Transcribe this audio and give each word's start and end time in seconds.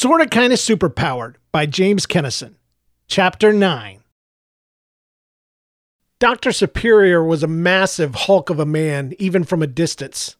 Sorta 0.00 0.26
Kinda 0.26 0.56
Superpowered 0.56 1.34
by 1.52 1.66
James 1.66 2.06
Kennison. 2.06 2.54
Chapter 3.06 3.52
9. 3.52 4.02
Dr. 6.18 6.52
Superior 6.52 7.22
was 7.22 7.42
a 7.42 7.46
massive 7.46 8.14
hulk 8.14 8.48
of 8.48 8.58
a 8.58 8.64
man, 8.64 9.12
even 9.18 9.44
from 9.44 9.62
a 9.62 9.66
distance. 9.66 10.36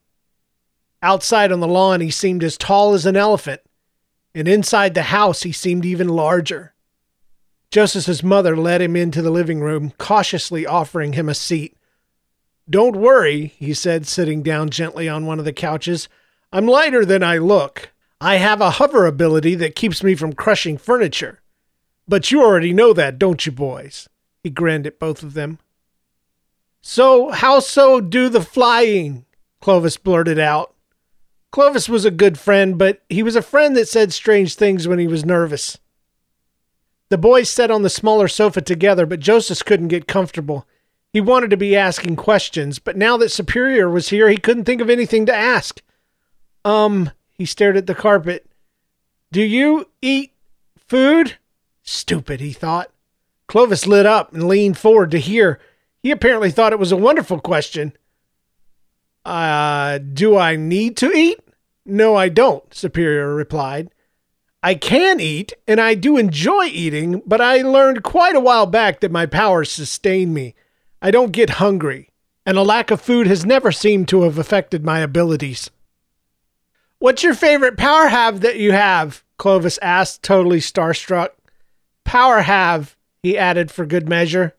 Outside 1.03 1.53
on 1.53 1.61
the 1.61 1.69
lawn, 1.69 2.01
he 2.01 2.11
seemed 2.11 2.43
as 2.43 2.57
tall 2.57 2.95
as 2.95 3.04
an 3.04 3.19
elephant, 3.19 3.61
and 4.35 4.49
inside 4.49 4.95
the 4.95 5.03
house, 5.03 5.43
he 5.43 5.52
seemed 5.52 5.84
even 5.84 6.08
larger. 6.08 6.72
Joseph's 7.70 8.22
mother 8.22 8.56
led 8.56 8.80
him 8.80 8.96
into 8.96 9.20
the 9.20 9.29
living 9.29 9.61
room, 9.61 9.92
cautiously 9.98 10.64
offering 10.64 11.12
him 11.12 11.29
a 11.29 11.34
seat. 11.34 11.77
Don't 12.70 12.96
worry, 12.96 13.48
he 13.58 13.74
said, 13.74 14.06
sitting 14.06 14.42
down 14.42 14.70
gently 14.70 15.06
on 15.06 15.27
one 15.27 15.38
of 15.38 15.45
the 15.45 15.52
couches. 15.52 16.08
I'm 16.50 16.66
lighter 16.66 17.04
than 17.04 17.22
I 17.22 17.36
look. 17.36 17.90
I 18.21 18.37
have 18.37 18.61
a 18.61 18.73
hover 18.73 19.07
ability 19.07 19.55
that 19.57 19.75
keeps 19.75 20.02
me 20.02 20.14
from 20.14 20.34
crushing 20.34 20.77
furniture. 20.77 21.41
But 22.06 22.30
you 22.30 22.43
already 22.43 22.73
know 22.73 22.93
that, 22.93 23.19
don't 23.19 23.46
you, 23.46 23.52
boys? 23.52 24.09
He 24.43 24.51
grinned 24.51 24.87
at 24.87 24.98
both 24.98 25.23
of 25.23 25.34
them. 25.34 25.59
So, 26.83 27.30
how 27.30 27.60
so 27.60 28.01
do 28.01 28.29
the 28.29 28.41
flying? 28.41 29.24
Clovis 29.60 29.96
blurted 29.96 30.38
out. 30.38 30.74
Clovis 31.51 31.88
was 31.88 32.05
a 32.05 32.10
good 32.10 32.38
friend, 32.38 32.79
but 32.79 33.02
he 33.09 33.23
was 33.23 33.37
a 33.37 33.43
friend 33.43 33.77
that 33.77 33.88
said 33.88 34.12
strange 34.12 34.55
things 34.55 34.87
when 34.87 34.98
he 34.98 35.07
was 35.07 35.24
nervous. 35.24 35.79
The 37.09 37.18
boys 37.18 37.51
sat 37.51 37.71
on 37.71 37.82
the 37.82 37.91
smaller 37.91 38.29
sofa 38.29 38.60
together, 38.60 39.05
but 39.05 39.21
Joseph 39.21 39.65
couldn't 39.65 39.88
get 39.88 40.07
comfortable. 40.07 40.66
He 41.12 41.21
wanted 41.21 41.51
to 41.51 41.57
be 41.57 41.77
asking 41.77 42.16
questions, 42.16 42.79
but 42.79 42.96
now 42.96 43.16
that 43.16 43.30
Superior 43.30 43.91
was 43.91 44.10
here, 44.10 44.29
he 44.29 44.37
couldn't 44.37 44.65
think 44.65 44.80
of 44.80 44.88
anything 44.88 45.27
to 45.27 45.34
ask. 45.34 45.82
Um, 46.65 47.10
he 47.41 47.47
stared 47.47 47.75
at 47.75 47.87
the 47.87 47.95
carpet. 47.95 48.45
Do 49.33 49.41
you 49.41 49.89
eat 50.03 50.35
food? 50.77 51.39
Stupid, 51.83 52.39
he 52.39 52.53
thought. 52.53 52.91
Clovis 53.49 53.87
lit 53.87 54.05
up 54.05 54.35
and 54.35 54.47
leaned 54.47 54.77
forward 54.77 55.10
to 55.13 55.19
hear. 55.19 55.59
He 56.02 56.10
apparently 56.10 56.51
thought 56.51 56.74
it 56.74 56.79
was 56.79 56.93
a 56.93 56.99
wonderful 56.99 57.41
question. 57.41 57.97
Uh, 59.24 59.97
do 59.97 60.37
I 60.37 60.57
need 60.57 60.99
to 60.99 61.10
eat? 61.13 61.41
No, 61.87 62.15
I 62.15 62.29
don't, 62.29 62.74
Superior 62.74 63.35
replied. 63.35 63.88
I 64.62 64.75
can 64.75 65.19
eat, 65.19 65.54
and 65.66 65.81
I 65.81 65.94
do 65.94 66.19
enjoy 66.19 66.66
eating, 66.66 67.22
but 67.25 67.41
I 67.41 67.62
learned 67.62 68.03
quite 68.03 68.37
a 68.37 68.41
while 68.41 68.66
back 68.66 69.00
that 69.00 69.10
my 69.10 69.25
powers 69.25 69.72
sustain 69.72 70.34
me. 70.34 70.54
I 71.00 71.10
don't 71.10 71.32
get 71.32 71.56
hungry, 71.56 72.10
and 72.44 72.59
a 72.59 72.62
lack 72.62 72.91
of 72.91 73.00
food 73.00 73.27
has 73.28 73.47
never 73.47 73.72
seemed 73.72 74.09
to 74.09 74.25
have 74.25 74.37
affected 74.37 74.84
my 74.84 74.99
abilities. 74.99 75.71
What's 77.00 77.22
your 77.22 77.32
favorite 77.32 77.78
power 77.78 78.09
have 78.09 78.43
that 78.43 78.59
you 78.59 78.72
have? 78.72 79.25
Clovis 79.38 79.78
asked, 79.81 80.22
totally 80.22 80.60
starstruck. 80.60 81.31
Power 82.04 82.42
have, 82.42 82.94
he 83.22 83.38
added 83.38 83.70
for 83.70 83.87
good 83.87 84.06
measure. 84.06 84.54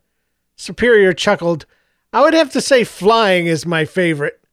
Superior 0.55 1.13
chuckled. 1.13 1.67
I 2.11 2.21
would 2.21 2.33
have 2.33 2.51
to 2.53 2.59
say 2.59 2.83
flying 2.83 3.45
is 3.45 3.67
my 3.67 3.85
favorite. 3.85 4.43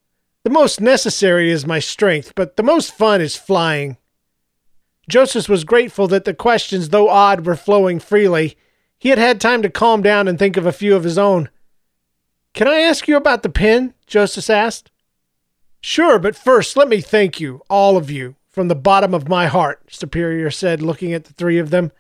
The 0.44 0.50
most 0.50 0.82
necessary 0.82 1.50
is 1.50 1.66
my 1.66 1.78
strength, 1.78 2.34
but 2.36 2.56
the 2.56 2.62
most 2.62 2.92
fun 2.92 3.22
is 3.22 3.36
flying. 3.36 3.96
Joseph 5.08 5.48
was 5.48 5.64
grateful 5.64 6.06
that 6.08 6.26
the 6.26 6.34
questions, 6.34 6.90
though 6.90 7.08
odd, 7.08 7.46
were 7.46 7.56
flowing 7.56 8.00
freely. 8.00 8.58
He 8.98 9.08
had 9.08 9.18
had 9.18 9.40
time 9.40 9.62
to 9.62 9.70
calm 9.70 10.02
down 10.02 10.28
and 10.28 10.38
think 10.38 10.58
of 10.58 10.66
a 10.66 10.72
few 10.72 10.94
of 10.94 11.04
his 11.04 11.16
own. 11.16 11.48
Can 12.52 12.68
I 12.68 12.80
ask 12.80 13.08
you 13.08 13.16
about 13.16 13.42
the 13.42 13.48
pin? 13.48 13.94
Joseph 14.06 14.50
asked. 14.50 14.90
Sure, 15.80 16.18
but 16.18 16.36
first 16.36 16.76
let 16.76 16.88
me 16.88 17.00
thank 17.00 17.40
you, 17.40 17.62
all 17.70 17.96
of 17.96 18.10
you, 18.10 18.34
from 18.50 18.68
the 18.68 18.74
bottom 18.74 19.14
of 19.14 19.28
my 19.28 19.46
heart, 19.46 19.80
Superior 19.88 20.50
said, 20.50 20.82
looking 20.82 21.12
at 21.12 21.24
the 21.24 21.32
three 21.32 21.58
of 21.58 21.70
them. 21.70 21.92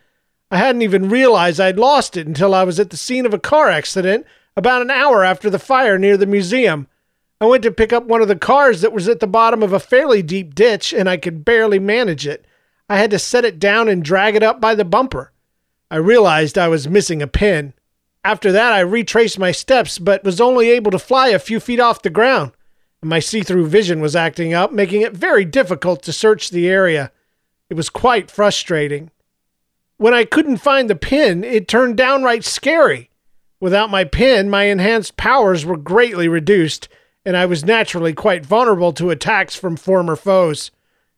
I 0.50 0.56
hadn't 0.58 0.82
even 0.82 1.08
realized 1.08 1.60
I'd 1.60 1.78
lost 1.78 2.16
it 2.16 2.26
until 2.26 2.54
I 2.54 2.64
was 2.64 2.80
at 2.80 2.90
the 2.90 2.96
scene 2.96 3.26
of 3.26 3.34
a 3.34 3.38
car 3.38 3.68
accident 3.68 4.26
about 4.56 4.82
an 4.82 4.90
hour 4.90 5.22
after 5.22 5.48
the 5.48 5.58
fire 5.58 5.98
near 5.98 6.16
the 6.16 6.26
museum. 6.26 6.88
I 7.40 7.44
went 7.46 7.62
to 7.62 7.70
pick 7.70 7.92
up 7.92 8.04
one 8.04 8.20
of 8.20 8.28
the 8.28 8.34
cars 8.34 8.80
that 8.80 8.92
was 8.92 9.08
at 9.08 9.20
the 9.20 9.26
bottom 9.28 9.62
of 9.62 9.72
a 9.72 9.78
fairly 9.78 10.22
deep 10.22 10.54
ditch, 10.54 10.92
and 10.92 11.08
I 11.08 11.16
could 11.16 11.44
barely 11.44 11.78
manage 11.78 12.26
it. 12.26 12.44
I 12.88 12.98
had 12.98 13.10
to 13.12 13.18
set 13.18 13.44
it 13.44 13.60
down 13.60 13.88
and 13.88 14.02
drag 14.02 14.34
it 14.34 14.42
up 14.42 14.60
by 14.60 14.74
the 14.74 14.84
bumper. 14.84 15.32
I 15.90 15.96
realized 15.96 16.58
I 16.58 16.68
was 16.68 16.88
missing 16.88 17.22
a 17.22 17.28
pin. 17.28 17.74
After 18.24 18.50
that, 18.50 18.72
I 18.72 18.80
retraced 18.80 19.38
my 19.38 19.52
steps, 19.52 19.98
but 19.98 20.24
was 20.24 20.40
only 20.40 20.70
able 20.70 20.90
to 20.90 20.98
fly 20.98 21.28
a 21.28 21.38
few 21.38 21.60
feet 21.60 21.78
off 21.78 22.02
the 22.02 22.10
ground. 22.10 22.52
My 23.02 23.20
see 23.20 23.42
through 23.42 23.68
vision 23.68 24.00
was 24.00 24.16
acting 24.16 24.54
up, 24.54 24.72
making 24.72 25.02
it 25.02 25.12
very 25.12 25.44
difficult 25.44 26.02
to 26.02 26.12
search 26.12 26.50
the 26.50 26.68
area. 26.68 27.12
It 27.70 27.74
was 27.74 27.90
quite 27.90 28.30
frustrating. 28.30 29.10
When 29.98 30.14
I 30.14 30.24
couldn't 30.24 30.56
find 30.56 30.90
the 30.90 30.96
pin, 30.96 31.44
it 31.44 31.68
turned 31.68 31.96
downright 31.96 32.44
scary. 32.44 33.10
Without 33.60 33.90
my 33.90 34.04
pin, 34.04 34.50
my 34.50 34.64
enhanced 34.64 35.16
powers 35.16 35.64
were 35.64 35.76
greatly 35.76 36.28
reduced, 36.28 36.88
and 37.24 37.36
I 37.36 37.46
was 37.46 37.64
naturally 37.64 38.14
quite 38.14 38.46
vulnerable 38.46 38.92
to 38.94 39.10
attacks 39.10 39.54
from 39.54 39.76
former 39.76 40.16
foes. 40.16 40.70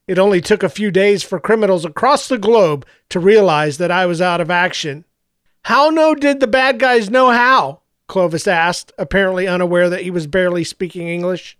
It 0.06 0.18
only 0.18 0.40
took 0.40 0.62
a 0.62 0.68
few 0.68 0.90
days 0.90 1.22
for 1.22 1.38
criminals 1.38 1.84
across 1.84 2.28
the 2.28 2.38
globe 2.38 2.84
to 3.10 3.20
realize 3.20 3.78
that 3.78 3.90
I 3.90 4.06
was 4.06 4.20
out 4.20 4.40
of 4.40 4.50
action. 4.50 5.04
How 5.64 5.90
no 5.90 6.14
did 6.14 6.40
the 6.40 6.46
bad 6.46 6.78
guys 6.78 7.10
know 7.10 7.30
how? 7.30 7.82
Clovis 8.08 8.48
asked, 8.48 8.92
apparently 8.98 9.46
unaware 9.46 9.88
that 9.88 10.02
he 10.02 10.10
was 10.10 10.26
barely 10.26 10.64
speaking 10.64 11.06
English. 11.06 11.56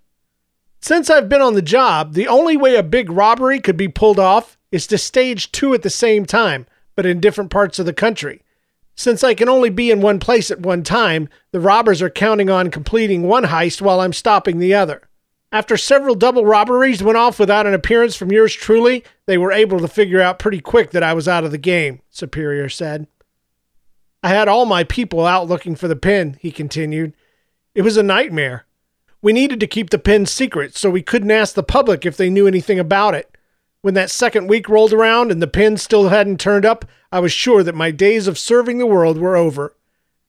Since 0.81 1.11
I've 1.11 1.29
been 1.29 1.43
on 1.43 1.55
the 1.55 1.63
job, 1.63 2.15
the 2.15 2.27
only 2.27 2.57
way 2.57 2.75
a 2.75 2.83
big 2.83 3.11
robbery 3.11 3.61
could 3.61 3.77
be 3.77 3.89
pulled 3.89 4.19
off 4.19 4.57
is 4.73 4.87
to 4.87 4.97
stage 4.97 5.53
two 5.53 5.75
at 5.75 5.83
the 5.83 5.91
same 5.91 6.25
time, 6.25 6.67
but 6.97 7.05
in 7.05 7.21
different 7.21 7.51
parts 7.51 7.79
of 7.79 7.87
the 7.87 7.93
country. 7.93 8.43
Since 8.95 9.23
I 9.23 9.35
can 9.35 9.49
only 9.49 9.71
be 9.71 9.91
in 9.91 10.01
one 10.01 10.19
place 10.19 10.51
at 10.51 10.61
one 10.61 10.83
time, 10.83 11.29
the 11.53 11.61
robbers 11.61 12.01
are 12.03 12.11
counting 12.11 12.51
on 12.51 12.71
completing 12.71 13.23
one 13.23 13.45
heist 13.45 13.81
while 13.83 14.01
I'm 14.01 14.13
stopping 14.13 14.59
the 14.59 14.75
other. 14.75 15.09
After 15.53 15.77
several 15.77 16.15
double 16.15 16.47
robberies 16.47 17.03
went 17.03 17.19
off 17.19 17.39
without 17.39 17.67
an 17.67 17.75
appearance 17.75 18.15
from 18.17 18.31
yours 18.31 18.55
truly, 18.55 19.05
they 19.27 19.37
were 19.37 19.53
able 19.53 19.81
to 19.81 19.89
figure 19.89 20.21
out 20.21 20.39
pretty 20.39 20.61
quick 20.61 20.93
that 20.93 21.03
I 21.03 21.13
was 21.13 21.27
out 21.29 21.45
of 21.45 21.51
the 21.51 21.59
game, 21.59 22.01
Superior 22.09 22.69
said. 22.69 23.07
I 24.23 24.29
had 24.29 24.49
all 24.49 24.65
my 24.65 24.85
people 24.85 25.27
out 25.27 25.49
looking 25.49 25.75
for 25.75 25.89
the 25.89 25.97
pin, 25.97 26.37
he 26.41 26.53
continued. 26.53 27.15
It 27.75 27.83
was 27.83 27.97
a 27.97 28.03
nightmare. 28.03 28.67
We 29.23 29.33
needed 29.33 29.61
to 29.61 29.67
keep 29.67 29.91
the 29.91 29.99
pin 29.99 30.25
secret, 30.27 30.77
so 30.77 30.91
we 30.91 31.03
couldn't 31.03 31.31
ask 31.31 31.55
the 31.55 31.63
public 31.63 32.07
if 32.07 32.17
they 32.17 32.31
knew 32.31 32.47
anything 32.47 32.79
about 32.79 33.15
it. 33.15 33.37
When 33.83 33.95
that 33.95 34.11
second 34.11 34.47
week 34.47 34.69
rolled 34.69 34.93
around 34.93 35.31
and 35.31 35.43
the 35.43 35.47
pin 35.47 35.77
still 35.77 36.09
hadn't 36.09 36.41
turned 36.41 36.65
up, 36.65 36.85
I 37.13 37.21
was 37.21 37.33
sure 37.33 37.63
that 37.63 37.75
my 37.75 37.91
days 37.91 38.27
of 38.27 38.39
serving 38.39 38.79
the 38.79 38.87
world 38.87 39.19
were 39.19 39.37
over. 39.37 39.77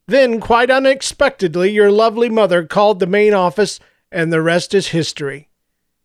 Then, 0.08 0.40
quite 0.42 0.70
unexpectedly, 0.70 1.72
your 1.72 1.92
lovely 1.92 2.28
mother 2.28 2.66
called 2.66 3.00
the 3.00 3.08
main 3.08 3.34
office, 3.34 3.80
and 4.12 4.32
the 4.32 4.42
rest 4.42 4.74
is 4.74 4.90
history. 4.90 5.50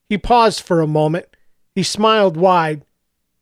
He 0.09 0.19
paused 0.19 0.61
for 0.61 0.81
a 0.81 0.87
moment. 0.87 1.27
He 1.75 1.83
smiled 1.83 2.37
wide. 2.37 2.85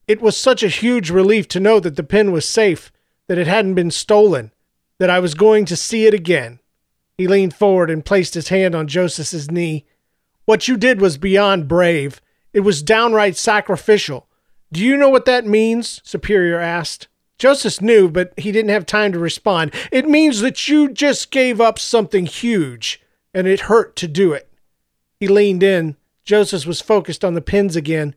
It 0.09 0.23
was 0.23 0.37
such 0.37 0.63
a 0.63 0.69
huge 0.69 1.11
relief 1.11 1.49
to 1.49 1.61
know 1.61 1.81
that 1.81 1.97
the 1.97 2.03
pin 2.03 2.33
was 2.33 2.49
safe, 2.49 2.91
that 3.27 3.39
it 3.39 3.47
hadn't 3.47 3.75
been 3.75 3.91
stolen, 3.91 4.53
that 4.99 5.11
I 5.11 5.19
was 5.19 5.35
going 5.35 5.65
to 5.67 5.77
see 5.77 6.07
it 6.07 6.15
again. 6.15 6.61
He 7.17 7.29
leaned 7.29 7.55
forward 7.55 7.91
and 7.91 8.05
placed 8.05 8.35
his 8.35 8.49
hand 8.49 8.75
on 8.75 8.89
Joseph's 8.89 9.51
knee. 9.51 9.87
What 10.45 10.69
you 10.69 10.77
did 10.77 11.01
was 11.01 11.17
beyond 11.17 11.69
brave. 11.69 12.21
It 12.53 12.61
was 12.61 12.83
downright 12.83 13.37
sacrificial. 13.37 14.29
Do 14.73 14.81
you 14.81 14.97
know 14.97 15.09
what 15.09 15.25
that 15.27 15.47
means? 15.47 16.01
Superior 16.05 16.59
asked. 16.59 17.09
Joseph 17.39 17.81
knew, 17.81 18.09
but 18.09 18.33
he 18.37 18.53
didn't 18.53 18.71
have 18.71 18.87
time 18.87 19.13
to 19.13 19.19
respond. 19.19 19.75
It 19.91 20.09
means 20.09 20.41
that 20.41 20.69
you 20.69 20.91
just 20.91 21.31
gave 21.31 21.61
up 21.61 21.79
something 21.79 22.27
huge, 22.27 23.01
and 23.33 23.47
it 23.47 23.61
hurt 23.61 23.97
to 23.97 24.09
do 24.09 24.33
it. 24.33 24.53
He 25.19 25.29
leaned 25.29 25.63
in. 25.63 25.97
Joseph 26.25 26.67
was 26.67 26.81
focused 26.81 27.25
on 27.25 27.35
the 27.35 27.41
pins 27.41 27.77
again. 27.77 28.15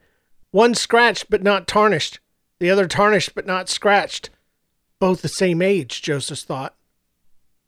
One 0.52 0.75
scratched 0.75 1.30
but 1.30 1.44
not 1.44 1.68
tarnished, 1.68 2.19
the 2.59 2.69
other 2.69 2.88
tarnished 2.88 3.36
but 3.36 3.45
not 3.45 3.69
scratched. 3.69 4.30
Both 5.00 5.22
the 5.22 5.27
same 5.27 5.62
age, 5.62 6.01
Joseph 6.01 6.39
thought. 6.39 6.76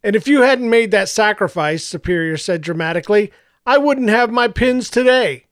And 0.02 0.16
if 0.16 0.26
you 0.26 0.42
hadn't 0.42 0.70
made 0.70 0.90
that 0.90 1.08
sacrifice, 1.08 1.84
Superior 1.84 2.36
said 2.36 2.62
dramatically, 2.62 3.32
I 3.66 3.78
wouldn't 3.78 4.08
have 4.08 4.30
my 4.30 4.48
pins 4.48 4.88
today. 4.88 5.46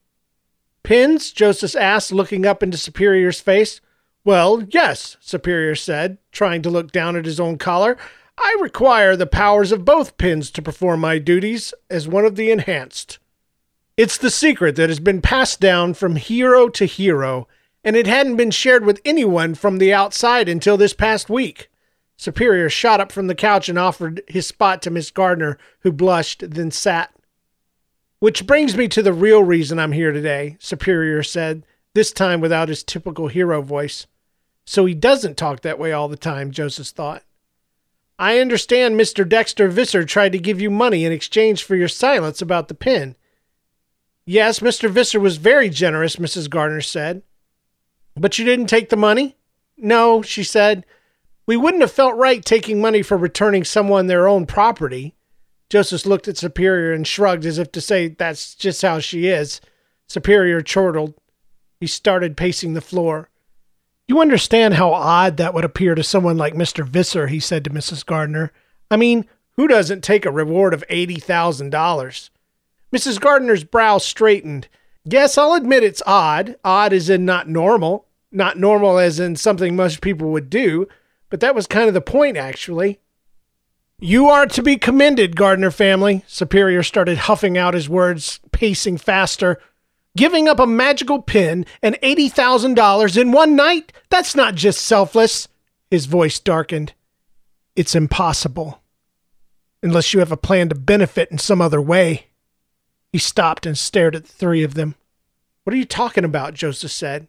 Pins? 0.81 1.31
Joseph 1.31 1.75
asked, 1.75 2.11
looking 2.11 2.45
up 2.45 2.63
into 2.63 2.77
Superior's 2.77 3.39
face. 3.39 3.79
Well, 4.23 4.63
yes, 4.69 5.17
Superior 5.19 5.75
said, 5.75 6.17
trying 6.31 6.61
to 6.63 6.69
look 6.69 6.91
down 6.91 7.15
at 7.15 7.25
his 7.25 7.39
own 7.39 7.57
collar. 7.57 7.97
I 8.37 8.57
require 8.61 9.15
the 9.15 9.27
powers 9.27 9.71
of 9.71 9.85
both 9.85 10.17
pins 10.17 10.49
to 10.51 10.61
perform 10.61 11.01
my 11.01 11.19
duties 11.19 11.73
as 11.89 12.07
one 12.07 12.25
of 12.25 12.35
the 12.35 12.51
enhanced. 12.51 13.19
It's 13.97 14.17
the 14.17 14.31
secret 14.31 14.77
that 14.77 14.89
has 14.89 14.99
been 14.99 15.21
passed 15.21 15.59
down 15.59 15.93
from 15.93 16.15
hero 16.15 16.69
to 16.69 16.85
hero, 16.85 17.47
and 17.83 17.95
it 17.95 18.07
hadn't 18.07 18.37
been 18.37 18.51
shared 18.51 18.85
with 18.85 19.01
anyone 19.03 19.55
from 19.55 19.77
the 19.77 19.93
outside 19.93 20.47
until 20.47 20.77
this 20.77 20.93
past 20.93 21.29
week. 21.29 21.69
Superior 22.19 22.69
shot 22.69 22.99
up 22.99 23.13
from 23.13 23.27
the 23.27 23.33
couch 23.33 23.69
and 23.69 23.79
offered 23.79 24.21
his 24.27 24.45
spot 24.45 24.81
to 24.81 24.89
Miss 24.89 25.09
Gardner, 25.09 25.57
who 25.83 25.91
blushed, 25.93 26.43
then 26.51 26.69
sat. 26.69 27.15
Which 28.19 28.45
brings 28.45 28.75
me 28.75 28.89
to 28.89 29.01
the 29.01 29.13
real 29.13 29.41
reason 29.41 29.79
I'm 29.79 29.93
here 29.93 30.11
today, 30.11 30.57
Superior 30.59 31.23
said, 31.23 31.65
this 31.93 32.11
time 32.11 32.41
without 32.41 32.67
his 32.67 32.83
typical 32.83 33.29
hero 33.29 33.61
voice. 33.61 34.05
so 34.65 34.85
he 34.85 34.93
doesn't 34.93 35.37
talk 35.37 35.61
that 35.61 35.79
way 35.79 35.93
all 35.93 36.09
the 36.09 36.17
time, 36.17 36.51
Joseph 36.51 36.87
thought. 36.87 37.23
I 38.19 38.39
understand 38.39 38.99
Mr. 38.99 39.27
Dexter 39.27 39.69
Visser 39.69 40.03
tried 40.03 40.33
to 40.33 40.39
give 40.39 40.59
you 40.59 40.69
money 40.69 41.05
in 41.05 41.13
exchange 41.13 41.63
for 41.63 41.77
your 41.77 41.87
silence 41.87 42.41
about 42.41 42.67
the 42.67 42.73
pin. 42.73 43.15
Yes, 44.25 44.59
Mr. 44.59 44.89
Visser 44.89 45.21
was 45.21 45.37
very 45.37 45.69
generous, 45.69 46.17
Mrs. 46.17 46.49
Gardner 46.49 46.81
said. 46.81 47.23
But 48.17 48.37
you 48.37 48.43
didn't 48.43 48.67
take 48.67 48.89
the 48.89 48.97
money? 48.97 49.37
No, 49.77 50.21
she 50.21 50.43
said. 50.43 50.85
We 51.49 51.57
wouldn't 51.57 51.81
have 51.81 51.91
felt 51.91 52.15
right 52.15 52.45
taking 52.45 52.79
money 52.79 53.01
for 53.01 53.17
returning 53.17 53.63
someone 53.63 54.05
their 54.05 54.27
own 54.27 54.45
property. 54.45 55.15
Joseph 55.67 56.05
looked 56.05 56.27
at 56.27 56.37
Superior 56.37 56.93
and 56.93 57.07
shrugged 57.07 57.43
as 57.43 57.57
if 57.57 57.71
to 57.71 57.81
say 57.81 58.09
that's 58.09 58.53
just 58.53 58.83
how 58.83 58.99
she 58.99 59.25
is. 59.25 59.59
Superior 60.05 60.61
chortled. 60.61 61.15
He 61.79 61.87
started 61.87 62.37
pacing 62.37 62.75
the 62.75 62.81
floor. 62.81 63.31
You 64.07 64.21
understand 64.21 64.75
how 64.75 64.93
odd 64.93 65.37
that 65.37 65.55
would 65.55 65.65
appear 65.65 65.95
to 65.95 66.03
someone 66.03 66.37
like 66.37 66.53
Mr. 66.53 66.85
Visser, 66.85 67.25
he 67.25 67.39
said 67.39 67.63
to 67.63 67.71
Mrs. 67.71 68.05
Gardner. 68.05 68.51
I 68.91 68.97
mean, 68.97 69.25
who 69.53 69.67
doesn't 69.67 70.03
take 70.03 70.27
a 70.27 70.31
reward 70.31 70.75
of 70.75 70.85
$80,000? 70.87 72.29
Mrs. 72.93 73.19
Gardner's 73.19 73.63
brow 73.63 73.97
straightened. 73.97 74.67
Yes, 75.03 75.35
I'll 75.35 75.55
admit 75.55 75.81
it's 75.81 76.03
odd. 76.05 76.57
Odd 76.63 76.93
as 76.93 77.09
in 77.09 77.25
not 77.25 77.49
normal. 77.49 78.05
Not 78.31 78.59
normal 78.59 78.99
as 78.99 79.19
in 79.19 79.35
something 79.35 79.75
most 79.75 80.01
people 80.01 80.29
would 80.29 80.51
do. 80.51 80.87
But 81.29 81.39
that 81.41 81.55
was 81.55 81.67
kind 81.67 81.87
of 81.87 81.93
the 81.93 82.01
point, 82.01 82.37
actually. 82.37 82.99
You 83.99 84.29
are 84.29 84.47
to 84.47 84.63
be 84.63 84.77
commended, 84.77 85.35
Gardner 85.35 85.71
family. 85.71 86.23
Superior 86.25 86.83
started 86.83 87.17
huffing 87.17 87.57
out 87.57 87.73
his 87.73 87.89
words, 87.89 88.39
pacing 88.51 88.97
faster. 88.97 89.59
Giving 90.15 90.47
up 90.47 90.59
a 90.59 90.65
magical 90.65 91.21
pin 91.21 91.65
and 91.83 91.97
$80,000 92.01 93.21
in 93.21 93.31
one 93.31 93.55
night? 93.55 93.93
That's 94.09 94.35
not 94.35 94.55
just 94.55 94.81
selfless. 94.81 95.47
His 95.91 96.05
voice 96.05 96.39
darkened. 96.39 96.93
It's 97.75 97.93
impossible. 97.93 98.81
Unless 99.83 100.13
you 100.13 100.19
have 100.19 100.31
a 100.31 100.37
plan 100.37 100.69
to 100.69 100.75
benefit 100.75 101.29
in 101.29 101.37
some 101.37 101.61
other 101.61 101.81
way. 101.81 102.27
He 103.11 103.17
stopped 103.17 103.65
and 103.65 103.77
stared 103.77 104.15
at 104.15 104.25
the 104.25 104.31
three 104.31 104.63
of 104.63 104.75
them. 104.75 104.95
What 105.63 105.73
are 105.73 105.77
you 105.77 105.85
talking 105.85 106.23
about? 106.23 106.53
Joseph 106.53 106.91
said. 106.91 107.27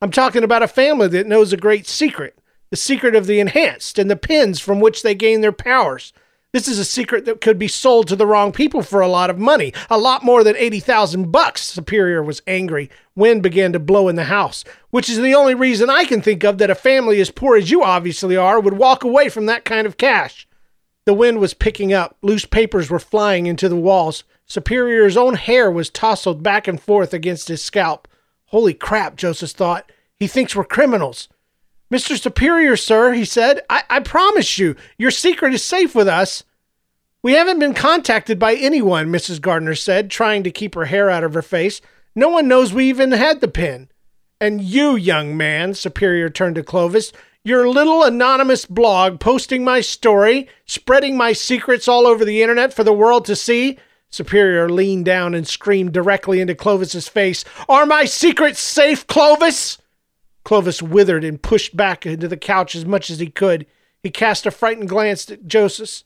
I'm 0.00 0.10
talking 0.10 0.44
about 0.44 0.62
a 0.62 0.68
family 0.68 1.08
that 1.08 1.26
knows 1.26 1.52
a 1.52 1.56
great 1.56 1.86
secret 1.86 2.38
the 2.70 2.76
secret 2.76 3.14
of 3.14 3.26
the 3.26 3.40
enhanced 3.40 3.98
and 3.98 4.10
the 4.10 4.16
pins 4.16 4.60
from 4.60 4.80
which 4.80 5.02
they 5.02 5.14
gain 5.14 5.40
their 5.40 5.52
powers. 5.52 6.12
This 6.52 6.68
is 6.68 6.78
a 6.78 6.86
secret 6.86 7.26
that 7.26 7.42
could 7.42 7.58
be 7.58 7.68
sold 7.68 8.08
to 8.08 8.16
the 8.16 8.26
wrong 8.26 8.50
people 8.50 8.82
for 8.82 9.02
a 9.02 9.08
lot 9.08 9.28
of 9.28 9.38
money, 9.38 9.74
a 9.90 9.98
lot 9.98 10.24
more 10.24 10.42
than 10.42 10.56
80,000 10.56 11.30
bucks. 11.30 11.62
Superior 11.62 12.22
was 12.22 12.40
angry. 12.46 12.88
Wind 13.14 13.42
began 13.42 13.74
to 13.74 13.78
blow 13.78 14.08
in 14.08 14.16
the 14.16 14.24
house, 14.24 14.64
which 14.90 15.10
is 15.10 15.18
the 15.18 15.34
only 15.34 15.54
reason 15.54 15.90
I 15.90 16.06
can 16.06 16.22
think 16.22 16.44
of 16.44 16.56
that 16.58 16.70
a 16.70 16.74
family 16.74 17.20
as 17.20 17.30
poor 17.30 17.58
as 17.58 17.70
you 17.70 17.82
obviously 17.82 18.38
are 18.38 18.58
would 18.58 18.78
walk 18.78 19.04
away 19.04 19.28
from 19.28 19.44
that 19.46 19.66
kind 19.66 19.86
of 19.86 19.98
cash. 19.98 20.48
The 21.04 21.14
wind 21.14 21.40
was 21.40 21.52
picking 21.52 21.92
up. 21.92 22.16
Loose 22.22 22.46
papers 22.46 22.88
were 22.88 22.98
flying 22.98 23.46
into 23.46 23.68
the 23.68 23.76
walls. 23.76 24.24
Superior's 24.46 25.16
own 25.16 25.34
hair 25.34 25.70
was 25.70 25.90
tousled 25.90 26.42
back 26.42 26.66
and 26.66 26.80
forth 26.80 27.12
against 27.12 27.48
his 27.48 27.62
scalp. 27.62 28.08
Holy 28.46 28.72
crap, 28.72 29.16
Joseph 29.16 29.50
thought. 29.50 29.92
He 30.18 30.26
thinks 30.26 30.56
we're 30.56 30.64
criminals. 30.64 31.28
Mr. 31.92 32.20
Superior, 32.20 32.76
sir, 32.76 33.12
he 33.12 33.24
said, 33.24 33.62
I, 33.70 33.84
I 33.88 34.00
promise 34.00 34.58
you, 34.58 34.74
your 34.98 35.10
secret 35.12 35.54
is 35.54 35.62
safe 35.62 35.94
with 35.94 36.08
us. 36.08 36.42
We 37.22 37.32
haven't 37.32 37.60
been 37.60 37.74
contacted 37.74 38.38
by 38.38 38.54
anyone, 38.54 39.08
Mrs. 39.08 39.40
Gardner 39.40 39.74
said, 39.74 40.10
trying 40.10 40.42
to 40.44 40.50
keep 40.50 40.74
her 40.74 40.86
hair 40.86 41.10
out 41.10 41.24
of 41.24 41.34
her 41.34 41.42
face. 41.42 41.80
No 42.14 42.28
one 42.28 42.48
knows 42.48 42.72
we 42.72 42.88
even 42.88 43.12
had 43.12 43.40
the 43.40 43.48
pin. 43.48 43.88
And 44.40 44.60
you, 44.60 44.96
young 44.96 45.36
man, 45.36 45.74
Superior 45.74 46.28
turned 46.28 46.56
to 46.56 46.62
Clovis, 46.62 47.12
your 47.44 47.68
little 47.68 48.02
anonymous 48.02 48.66
blog 48.66 49.20
posting 49.20 49.64
my 49.64 49.80
story, 49.80 50.48
spreading 50.66 51.16
my 51.16 51.32
secrets 51.32 51.86
all 51.86 52.06
over 52.06 52.24
the 52.24 52.42
internet 52.42 52.72
for 52.72 52.82
the 52.82 52.92
world 52.92 53.24
to 53.26 53.36
see. 53.36 53.78
Superior 54.10 54.68
leaned 54.68 55.04
down 55.04 55.34
and 55.34 55.46
screamed 55.46 55.92
directly 55.92 56.40
into 56.40 56.54
Clovis's 56.54 57.06
face, 57.06 57.44
Are 57.68 57.86
my 57.86 58.04
secrets 58.04 58.60
safe, 58.60 59.06
Clovis? 59.06 59.78
Clovis 60.46 60.80
withered 60.80 61.24
and 61.24 61.42
pushed 61.42 61.76
back 61.76 62.06
into 62.06 62.28
the 62.28 62.36
couch 62.36 62.76
as 62.76 62.86
much 62.86 63.10
as 63.10 63.18
he 63.18 63.26
could. 63.26 63.66
He 64.00 64.10
cast 64.10 64.46
a 64.46 64.52
frightened 64.52 64.88
glance 64.88 65.28
at 65.28 65.48
Joseph. 65.48 66.04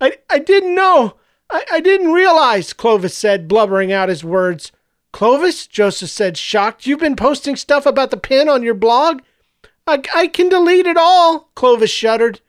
I, 0.00 0.16
I 0.30 0.38
didn't 0.38 0.74
know. 0.74 1.16
I, 1.50 1.66
I 1.70 1.80
didn't 1.80 2.14
realize, 2.14 2.72
Clovis 2.72 3.14
said, 3.14 3.46
blubbering 3.46 3.92
out 3.92 4.08
his 4.08 4.24
words. 4.24 4.72
Clovis, 5.12 5.66
Joseph 5.66 6.08
said, 6.08 6.38
shocked. 6.38 6.86
You've 6.86 6.98
been 6.98 7.14
posting 7.14 7.56
stuff 7.56 7.84
about 7.84 8.10
the 8.10 8.16
pin 8.16 8.48
on 8.48 8.62
your 8.62 8.72
blog? 8.72 9.20
I, 9.86 10.02
I 10.14 10.28
can 10.28 10.48
delete 10.48 10.86
it 10.86 10.96
all, 10.96 11.50
Clovis 11.54 11.90
shuddered. 11.90 12.40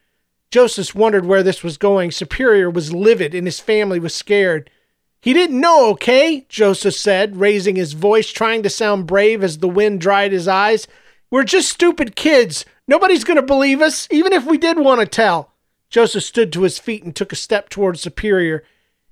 Joseph 0.51 0.95
wondered 0.95 1.25
where 1.25 1.43
this 1.43 1.63
was 1.63 1.77
going. 1.77 2.11
Superior 2.11 2.69
was 2.69 2.93
livid 2.93 3.35
and 3.35 3.45
his 3.45 3.59
family 3.59 3.99
was 3.99 4.15
scared. 4.15 4.69
He 5.19 5.33
didn't 5.33 5.59
know, 5.59 5.89
okay? 5.89 6.45
Joseph 6.47 6.95
said, 6.95 7.35
raising 7.35 7.75
his 7.75 7.91
voice, 7.91 8.29
trying 8.29 8.63
to 8.63 8.69
sound 8.69 9.05
brave 9.05 9.43
as 9.43 9.57
the 9.57 9.67
wind 9.67 9.99
dried 9.99 10.31
his 10.31 10.47
eyes. 10.47 10.87
We're 11.35 11.43
just 11.43 11.67
stupid 11.67 12.15
kids. 12.15 12.63
Nobody's 12.87 13.25
going 13.25 13.35
to 13.35 13.41
believe 13.41 13.81
us, 13.81 14.07
even 14.09 14.31
if 14.31 14.45
we 14.45 14.57
did 14.57 14.79
want 14.79 15.01
to 15.01 15.05
tell. 15.05 15.51
Joseph 15.89 16.23
stood 16.23 16.53
to 16.53 16.61
his 16.61 16.79
feet 16.79 17.03
and 17.03 17.13
took 17.13 17.33
a 17.33 17.35
step 17.35 17.67
toward 17.67 17.99
Superior. 17.99 18.63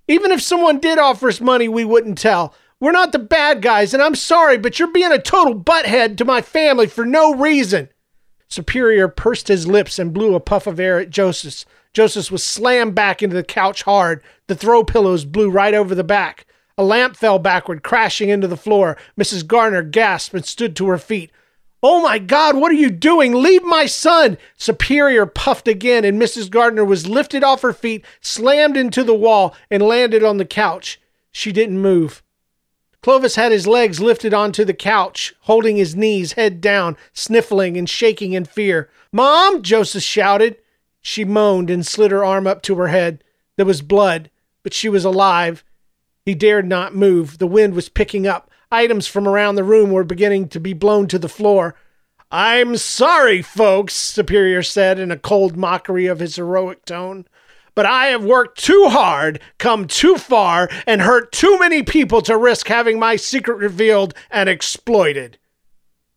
Even 0.08 0.32
if 0.32 0.42
someone 0.42 0.80
did 0.80 0.98
offer 0.98 1.28
us 1.28 1.42
money, 1.42 1.68
we 1.68 1.84
wouldn't 1.84 2.18
tell. 2.18 2.56
We're 2.80 2.94
not 2.94 3.12
the 3.12 3.20
bad 3.20 3.62
guys, 3.62 3.94
and 3.94 4.02
I'm 4.02 4.16
sorry, 4.16 4.58
but 4.58 4.80
you're 4.80 4.94
being 4.94 5.12
a 5.12 5.20
total 5.20 5.54
butthead 5.54 6.16
to 6.16 6.24
my 6.24 6.42
family 6.42 6.88
for 6.88 7.06
no 7.06 7.36
reason. 7.36 7.90
Superior 8.48 9.10
pursed 9.10 9.50
his 9.50 9.68
lips 9.68 10.00
and 10.00 10.14
blew 10.14 10.34
a 10.34 10.40
puff 10.40 10.66
of 10.66 10.80
air 10.80 11.00
at 11.00 11.10
Joseph. 11.10 11.66
Joseph 11.92 12.32
was 12.32 12.42
slammed 12.42 12.96
back 12.96 13.22
into 13.22 13.36
the 13.36 13.44
couch 13.44 13.84
hard. 13.84 14.24
The 14.48 14.56
throw 14.56 14.86
pillows 14.86 15.26
blew 15.26 15.50
right 15.50 15.74
over 15.74 15.94
the 15.94 16.06
back. 16.06 16.46
A 16.78 16.86
lamp 16.86 17.18
fell 17.18 17.38
backward, 17.38 17.84
crashing 17.84 18.30
into 18.30 18.48
the 18.48 18.56
floor. 18.56 18.96
Mrs. 19.20 19.46
Gardner 19.46 19.84
gasped 19.84 20.34
and 20.34 20.46
stood 20.46 20.74
to 20.78 20.88
her 20.88 20.98
feet. 20.98 21.30
Oh 21.86 22.02
my 22.02 22.18
God, 22.18 22.56
what 22.56 22.72
are 22.72 22.76
you 22.76 22.90
doing? 22.90 23.34
Leave 23.34 23.64
my 23.64 23.86
son! 23.86 24.38
Superior 24.56 25.26
puffed 25.26 25.68
again, 25.68 26.06
and 26.06 26.20
Mrs. 26.20 26.50
Gardner 26.50 26.86
was 26.86 27.10
lifted 27.10 27.44
off 27.44 27.62
her 27.62 27.74
feet, 27.74 28.06
slammed 28.22 28.78
into 28.78 29.04
the 29.04 29.14
wall, 29.14 29.54
and 29.70 29.84
landed 29.84 30.24
on 30.24 30.38
the 30.38 30.46
couch. 30.46 31.02
She 31.30 31.52
didn't 31.52 31.82
move. 31.82 32.24
Clovis 33.02 33.36
had 33.36 33.52
his 33.52 33.68
legs 33.68 34.00
lifted 34.00 34.34
onto 34.34 34.64
the 34.64 34.74
couch, 34.74 35.34
holding 35.42 35.76
his 35.76 35.94
knees, 35.94 36.34
head 36.34 36.62
down, 36.62 36.96
sniffling 37.12 37.76
and 37.76 37.90
shaking 37.90 38.32
in 38.32 38.46
fear. 38.46 38.90
Mom! 39.12 39.62
Joseph 39.62 40.04
shouted. 40.04 40.56
She 41.02 41.26
moaned 41.26 41.70
and 41.70 41.86
slid 41.86 42.12
her 42.12 42.24
arm 42.24 42.48
up 42.48 42.62
to 42.64 42.76
her 42.76 42.88
head. 42.88 43.26
There 43.58 43.66
was 43.66 43.82
blood, 43.82 44.30
but 44.64 44.74
she 44.74 44.88
was 44.88 45.04
alive. 45.04 45.66
He 46.26 46.34
dared 46.34 46.66
not 46.66 46.96
move. 46.96 47.40
The 47.40 47.46
wind 47.46 47.74
was 47.74 47.90
picking 47.90 48.26
up. 48.26 48.50
Items 48.72 49.06
from 49.06 49.28
around 49.28 49.54
the 49.54 49.64
room 49.64 49.92
were 49.92 50.04
beginning 50.04 50.48
to 50.48 50.60
be 50.60 50.74
blown 50.74 51.08
to 51.10 51.20
the 51.20 51.30
floor. 51.30 51.76
I'm 52.36 52.78
sorry, 52.78 53.44
folks, 53.44 53.94
Superior 53.94 54.64
said 54.64 54.98
in 54.98 55.12
a 55.12 55.20
cold 55.20 55.56
mockery 55.56 56.08
of 56.08 56.18
his 56.18 56.38
heroic 56.38 56.84
tone, 56.84 57.28
but 57.76 57.86
I 57.86 58.08
have 58.08 58.26
worked 58.26 58.58
too 58.58 58.88
hard, 58.90 59.40
come 59.60 59.86
too 59.86 60.18
far, 60.18 60.68
and 60.88 61.04
hurt 61.04 61.32
too 61.32 61.60
many 61.60 61.84
people 61.84 62.24
to 62.24 62.36
risk 62.36 62.70
having 62.70 62.98
my 62.98 63.18
secret 63.18 63.58
revealed 63.58 64.16
and 64.32 64.50
exploited. 64.50 65.38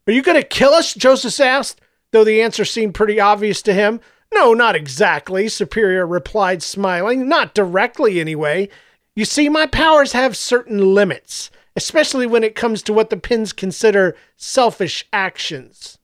Are 0.07 0.13
you 0.15 0.23
going 0.23 0.41
to 0.41 0.49
kill 0.49 0.73
us? 0.73 0.95
Joseph 0.95 1.39
asked, 1.39 1.83
though 2.13 2.25
the 2.25 2.41
answer 2.41 2.65
seemed 2.65 2.95
pretty 2.95 3.21
obvious 3.21 3.61
to 3.61 3.75
him. 3.75 4.01
No, 4.33 4.55
not 4.55 4.75
exactly, 4.75 5.49
Superior 5.49 6.07
replied, 6.07 6.63
smiling. 6.63 7.29
Not 7.29 7.55
directly, 7.55 8.21
anyway. 8.21 8.71
You 9.15 9.27
see, 9.27 9.51
my 9.51 9.67
powers 9.67 10.13
have 10.13 10.35
certain 10.35 10.95
limits 10.95 11.51
especially 11.77 12.27
when 12.27 12.43
it 12.43 12.55
comes 12.55 12.83
to 12.83 12.93
what 12.93 13.11
the 13.11 13.17
pins 13.19 13.53
consider 13.53 14.17
selfish 14.37 15.05
actions. 15.13 15.99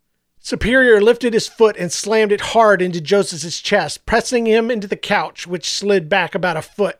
Superior 0.44 1.00
lifted 1.00 1.34
his 1.34 1.46
foot 1.46 1.76
and 1.78 1.92
slammed 1.92 2.32
it 2.32 2.40
hard 2.40 2.82
into 2.82 3.00
Joseph's 3.00 3.60
chest, 3.60 4.04
pressing 4.06 4.44
him 4.44 4.70
into 4.70 4.88
the 4.88 4.96
couch, 4.96 5.46
which 5.46 5.70
slid 5.70 6.08
back 6.08 6.34
about 6.34 6.56
a 6.56 6.62
foot. 6.62 6.98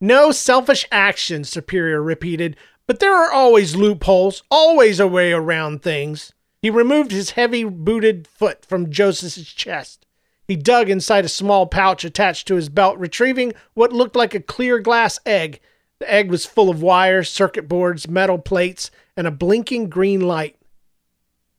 No 0.00 0.32
selfish 0.32 0.84
actions, 0.90 1.48
Superior 1.48 2.02
repeated, 2.02 2.56
but 2.88 2.98
there 2.98 3.14
are 3.14 3.32
always 3.32 3.76
loopholes, 3.76 4.42
always 4.50 4.98
a 4.98 5.06
way 5.06 5.32
around 5.32 5.82
things. 5.82 6.32
He 6.60 6.68
removed 6.68 7.12
his 7.12 7.30
heavy 7.30 7.62
booted 7.62 8.26
foot 8.26 8.64
from 8.64 8.90
Joseph's 8.90 9.52
chest. 9.52 10.04
He 10.46 10.56
dug 10.56 10.90
inside 10.90 11.24
a 11.24 11.28
small 11.28 11.66
pouch 11.66 12.04
attached 12.04 12.48
to 12.48 12.56
his 12.56 12.68
belt, 12.68 12.98
retrieving 12.98 13.52
what 13.74 13.92
looked 13.92 14.16
like 14.16 14.34
a 14.34 14.40
clear 14.40 14.80
glass 14.80 15.20
egg 15.24 15.60
the 15.98 16.12
egg 16.12 16.30
was 16.30 16.46
full 16.46 16.70
of 16.70 16.80
wires, 16.80 17.28
circuit 17.28 17.68
boards, 17.68 18.08
metal 18.08 18.38
plates, 18.38 18.90
and 19.16 19.26
a 19.26 19.32
blinking 19.32 19.88
green 19.88 20.20
light. 20.20 20.56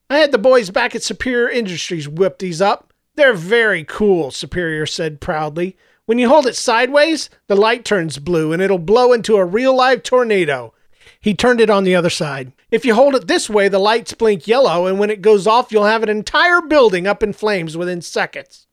I 0.09 0.17
had 0.17 0.31
the 0.31 0.37
boys 0.37 0.71
back 0.71 0.95
at 0.95 1.03
Superior 1.03 1.49
Industries 1.49 2.09
whip 2.09 2.39
these 2.39 2.61
up. 2.61 2.93
They're 3.15 3.33
very 3.33 3.83
cool, 3.83 4.31
Superior 4.31 4.85
said 4.85 5.21
proudly. 5.21 5.77
When 6.05 6.17
you 6.17 6.27
hold 6.27 6.47
it 6.47 6.55
sideways, 6.55 7.29
the 7.47 7.55
light 7.55 7.85
turns 7.85 8.17
blue 8.17 8.51
and 8.51 8.61
it'll 8.61 8.79
blow 8.79 9.13
into 9.13 9.37
a 9.37 9.45
real 9.45 9.75
live 9.75 10.01
tornado. 10.01 10.73
He 11.21 11.35
turned 11.35 11.61
it 11.61 11.69
on 11.69 11.83
the 11.83 11.95
other 11.95 12.09
side. 12.09 12.53
If 12.71 12.85
you 12.85 12.95
hold 12.95 13.13
it 13.13 13.27
this 13.27 13.49
way, 13.49 13.67
the 13.67 13.77
lights 13.77 14.13
blink 14.13 14.47
yellow, 14.47 14.87
and 14.87 14.97
when 14.97 15.09
it 15.09 15.21
goes 15.21 15.45
off, 15.45 15.71
you'll 15.71 15.85
have 15.85 16.01
an 16.01 16.09
entire 16.09 16.61
building 16.61 17.05
up 17.05 17.21
in 17.21 17.33
flames 17.33 17.75
within 17.75 18.01
seconds. 18.01 18.67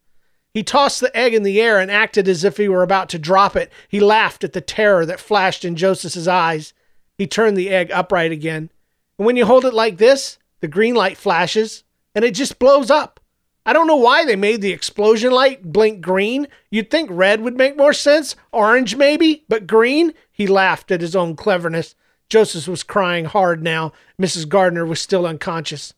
He 0.54 0.62
tossed 0.62 1.00
the 1.00 1.14
egg 1.14 1.34
in 1.34 1.42
the 1.42 1.60
air 1.60 1.78
and 1.78 1.90
acted 1.90 2.28
as 2.28 2.44
if 2.44 2.56
he 2.56 2.68
were 2.68 2.82
about 2.82 3.10
to 3.10 3.18
drop 3.18 3.56
it. 3.56 3.70
He 3.88 4.00
laughed 4.00 4.42
at 4.44 4.54
the 4.54 4.62
terror 4.62 5.04
that 5.04 5.20
flashed 5.20 5.64
in 5.64 5.76
Joseph's 5.76 6.26
eyes. 6.26 6.72
He 7.18 7.26
turned 7.26 7.58
the 7.58 7.68
egg 7.68 7.90
upright 7.90 8.32
again. 8.32 8.70
And 9.18 9.26
when 9.26 9.36
you 9.36 9.44
hold 9.44 9.66
it 9.66 9.74
like 9.74 9.98
this, 9.98 10.38
the 10.60 10.68
green 10.68 10.94
light 10.94 11.16
flashes 11.16 11.84
and 12.14 12.24
it 12.24 12.32
just 12.32 12.58
blows 12.58 12.90
up. 12.90 13.20
I 13.64 13.72
don't 13.72 13.88
know 13.88 13.96
why 13.96 14.24
they 14.24 14.36
made 14.36 14.60
the 14.60 14.72
explosion 14.72 15.32
light 15.32 15.72
blink 15.72 16.00
green. 16.00 16.46
You'd 16.70 16.90
think 16.90 17.10
red 17.12 17.40
would 17.40 17.56
make 17.56 17.76
more 17.76 17.92
sense, 17.92 18.36
orange 18.52 18.96
maybe, 18.96 19.44
but 19.48 19.66
green? 19.66 20.14
He 20.30 20.46
laughed 20.46 20.90
at 20.92 21.00
his 21.00 21.16
own 21.16 21.34
cleverness. 21.34 21.96
Joseph 22.28 22.68
was 22.68 22.82
crying 22.82 23.24
hard 23.24 23.62
now. 23.62 23.92
Mrs. 24.20 24.48
Gardner 24.48 24.86
was 24.86 25.00
still 25.00 25.26
unconscious. 25.26 25.94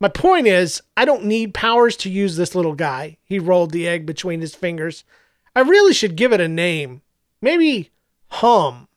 My 0.00 0.08
point 0.08 0.46
is, 0.46 0.80
I 0.96 1.04
don't 1.04 1.24
need 1.24 1.54
powers 1.54 1.96
to 1.98 2.10
use 2.10 2.36
this 2.36 2.54
little 2.54 2.74
guy. 2.74 3.18
He 3.24 3.40
rolled 3.40 3.72
the 3.72 3.88
egg 3.88 4.06
between 4.06 4.40
his 4.40 4.54
fingers. 4.54 5.02
I 5.56 5.60
really 5.60 5.92
should 5.92 6.14
give 6.14 6.32
it 6.32 6.40
a 6.40 6.48
name. 6.48 7.02
Maybe 7.42 7.90
Hum. 8.30 8.88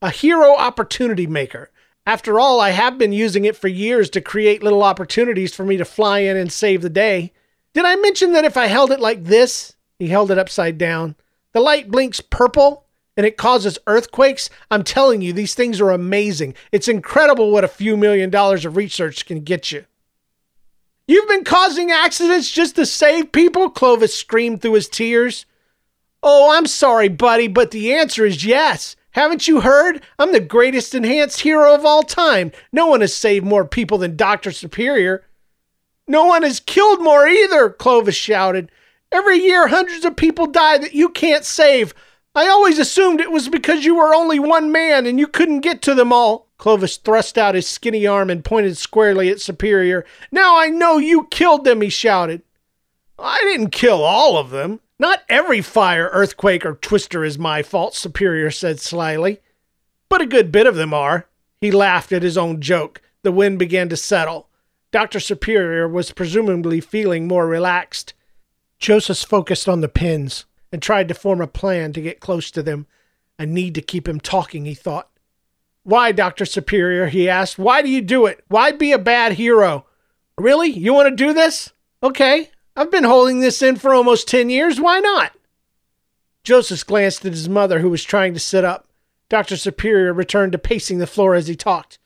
A 0.00 0.10
hero 0.10 0.56
opportunity 0.56 1.26
maker. 1.26 1.70
After 2.08 2.40
all, 2.40 2.58
I 2.58 2.70
have 2.70 2.96
been 2.96 3.12
using 3.12 3.44
it 3.44 3.54
for 3.54 3.68
years 3.68 4.08
to 4.10 4.22
create 4.22 4.62
little 4.62 4.82
opportunities 4.82 5.54
for 5.54 5.62
me 5.62 5.76
to 5.76 5.84
fly 5.84 6.20
in 6.20 6.38
and 6.38 6.50
save 6.50 6.80
the 6.80 6.88
day. 6.88 7.34
Did 7.74 7.84
I 7.84 7.96
mention 7.96 8.32
that 8.32 8.46
if 8.46 8.56
I 8.56 8.64
held 8.64 8.90
it 8.90 8.98
like 8.98 9.24
this, 9.24 9.76
he 9.98 10.08
held 10.08 10.30
it 10.30 10.38
upside 10.38 10.78
down, 10.78 11.16
the 11.52 11.60
light 11.60 11.90
blinks 11.90 12.22
purple 12.22 12.86
and 13.14 13.26
it 13.26 13.36
causes 13.36 13.78
earthquakes? 13.86 14.48
I'm 14.70 14.84
telling 14.84 15.20
you, 15.20 15.34
these 15.34 15.54
things 15.54 15.82
are 15.82 15.90
amazing. 15.90 16.54
It's 16.72 16.88
incredible 16.88 17.50
what 17.50 17.62
a 17.62 17.68
few 17.68 17.94
million 17.94 18.30
dollars 18.30 18.64
of 18.64 18.78
research 18.78 19.26
can 19.26 19.40
get 19.40 19.70
you. 19.70 19.84
You've 21.06 21.28
been 21.28 21.44
causing 21.44 21.90
accidents 21.90 22.50
just 22.50 22.76
to 22.76 22.86
save 22.86 23.32
people? 23.32 23.68
Clovis 23.68 24.14
screamed 24.14 24.62
through 24.62 24.72
his 24.72 24.88
tears. 24.88 25.44
Oh, 26.22 26.56
I'm 26.56 26.68
sorry, 26.68 27.08
buddy, 27.08 27.48
but 27.48 27.70
the 27.70 27.92
answer 27.92 28.24
is 28.24 28.46
yes. 28.46 28.96
Haven't 29.12 29.48
you 29.48 29.60
heard? 29.60 30.02
I'm 30.18 30.32
the 30.32 30.40
greatest 30.40 30.94
enhanced 30.94 31.40
hero 31.40 31.74
of 31.74 31.84
all 31.84 32.02
time. 32.02 32.52
No 32.72 32.86
one 32.86 33.00
has 33.00 33.14
saved 33.14 33.44
more 33.44 33.64
people 33.64 33.98
than 33.98 34.16
Dr. 34.16 34.52
Superior. 34.52 35.24
No 36.06 36.24
one 36.24 36.42
has 36.42 36.60
killed 36.60 37.02
more 37.02 37.26
either, 37.26 37.70
Clovis 37.70 38.14
shouted. 38.14 38.70
Every 39.10 39.38
year, 39.38 39.68
hundreds 39.68 40.04
of 40.04 40.16
people 40.16 40.46
die 40.46 40.78
that 40.78 40.94
you 40.94 41.08
can't 41.08 41.44
save. 41.44 41.94
I 42.34 42.46
always 42.48 42.78
assumed 42.78 43.20
it 43.20 43.32
was 43.32 43.48
because 43.48 43.84
you 43.84 43.96
were 43.96 44.14
only 44.14 44.38
one 44.38 44.70
man 44.70 45.06
and 45.06 45.18
you 45.18 45.26
couldn't 45.26 45.60
get 45.60 45.82
to 45.82 45.94
them 45.94 46.12
all. 46.12 46.48
Clovis 46.58 46.96
thrust 46.96 47.38
out 47.38 47.54
his 47.54 47.68
skinny 47.68 48.06
arm 48.06 48.30
and 48.30 48.44
pointed 48.44 48.76
squarely 48.76 49.28
at 49.30 49.40
Superior. 49.40 50.04
Now 50.30 50.58
I 50.58 50.68
know 50.68 50.98
you 50.98 51.26
killed 51.30 51.64
them, 51.64 51.80
he 51.80 51.88
shouted. 51.88 52.42
I 53.18 53.40
didn't 53.42 53.70
kill 53.70 54.02
all 54.02 54.36
of 54.36 54.50
them. 54.50 54.80
Not 54.98 55.22
every 55.28 55.60
fire, 55.60 56.10
earthquake, 56.12 56.66
or 56.66 56.74
twister 56.74 57.24
is 57.24 57.38
my 57.38 57.62
fault, 57.62 57.94
Superior 57.94 58.50
said 58.50 58.80
slyly. 58.80 59.40
But 60.08 60.20
a 60.20 60.26
good 60.26 60.50
bit 60.50 60.66
of 60.66 60.74
them 60.74 60.92
are. 60.92 61.28
He 61.60 61.70
laughed 61.70 62.12
at 62.12 62.22
his 62.22 62.38
own 62.38 62.60
joke. 62.60 63.00
The 63.22 63.32
wind 63.32 63.58
began 63.58 63.88
to 63.90 63.96
settle. 63.96 64.48
Dr. 64.90 65.20
Superior 65.20 65.88
was 65.88 66.12
presumably 66.12 66.80
feeling 66.80 67.28
more 67.28 67.46
relaxed. 67.46 68.14
Joseph 68.78 69.18
focused 69.18 69.68
on 69.68 69.80
the 69.80 69.88
pins 69.88 70.46
and 70.72 70.80
tried 70.80 71.08
to 71.08 71.14
form 71.14 71.40
a 71.40 71.46
plan 71.46 71.92
to 71.92 72.00
get 72.00 72.20
close 72.20 72.50
to 72.50 72.62
them. 72.62 72.86
I 73.38 73.44
need 73.44 73.74
to 73.74 73.82
keep 73.82 74.08
him 74.08 74.18
talking, 74.18 74.64
he 74.64 74.74
thought. 74.74 75.10
Why, 75.84 76.12
Dr. 76.12 76.44
Superior? 76.44 77.06
he 77.06 77.28
asked. 77.28 77.58
Why 77.58 77.82
do 77.82 77.88
you 77.88 78.02
do 78.02 78.26
it? 78.26 78.44
Why 78.48 78.72
be 78.72 78.92
a 78.92 78.98
bad 78.98 79.32
hero? 79.32 79.86
Really? 80.36 80.70
You 80.70 80.92
want 80.92 81.08
to 81.08 81.14
do 81.14 81.32
this? 81.32 81.72
Okay, 82.02 82.50
I've 82.78 82.92
been 82.92 83.02
holding 83.02 83.40
this 83.40 83.60
in 83.60 83.74
for 83.74 83.92
almost 83.92 84.28
10 84.28 84.50
years. 84.50 84.80
Why 84.80 85.00
not? 85.00 85.32
Joseph 86.44 86.86
glanced 86.86 87.24
at 87.24 87.32
his 87.32 87.48
mother, 87.48 87.80
who 87.80 87.90
was 87.90 88.04
trying 88.04 88.34
to 88.34 88.40
sit 88.40 88.64
up. 88.64 88.86
Dr. 89.28 89.56
Superior 89.56 90.12
returned 90.12 90.52
to 90.52 90.58
pacing 90.58 90.98
the 90.98 91.06
floor 91.08 91.34
as 91.34 91.48
he 91.48 91.56
talked. 91.56 91.98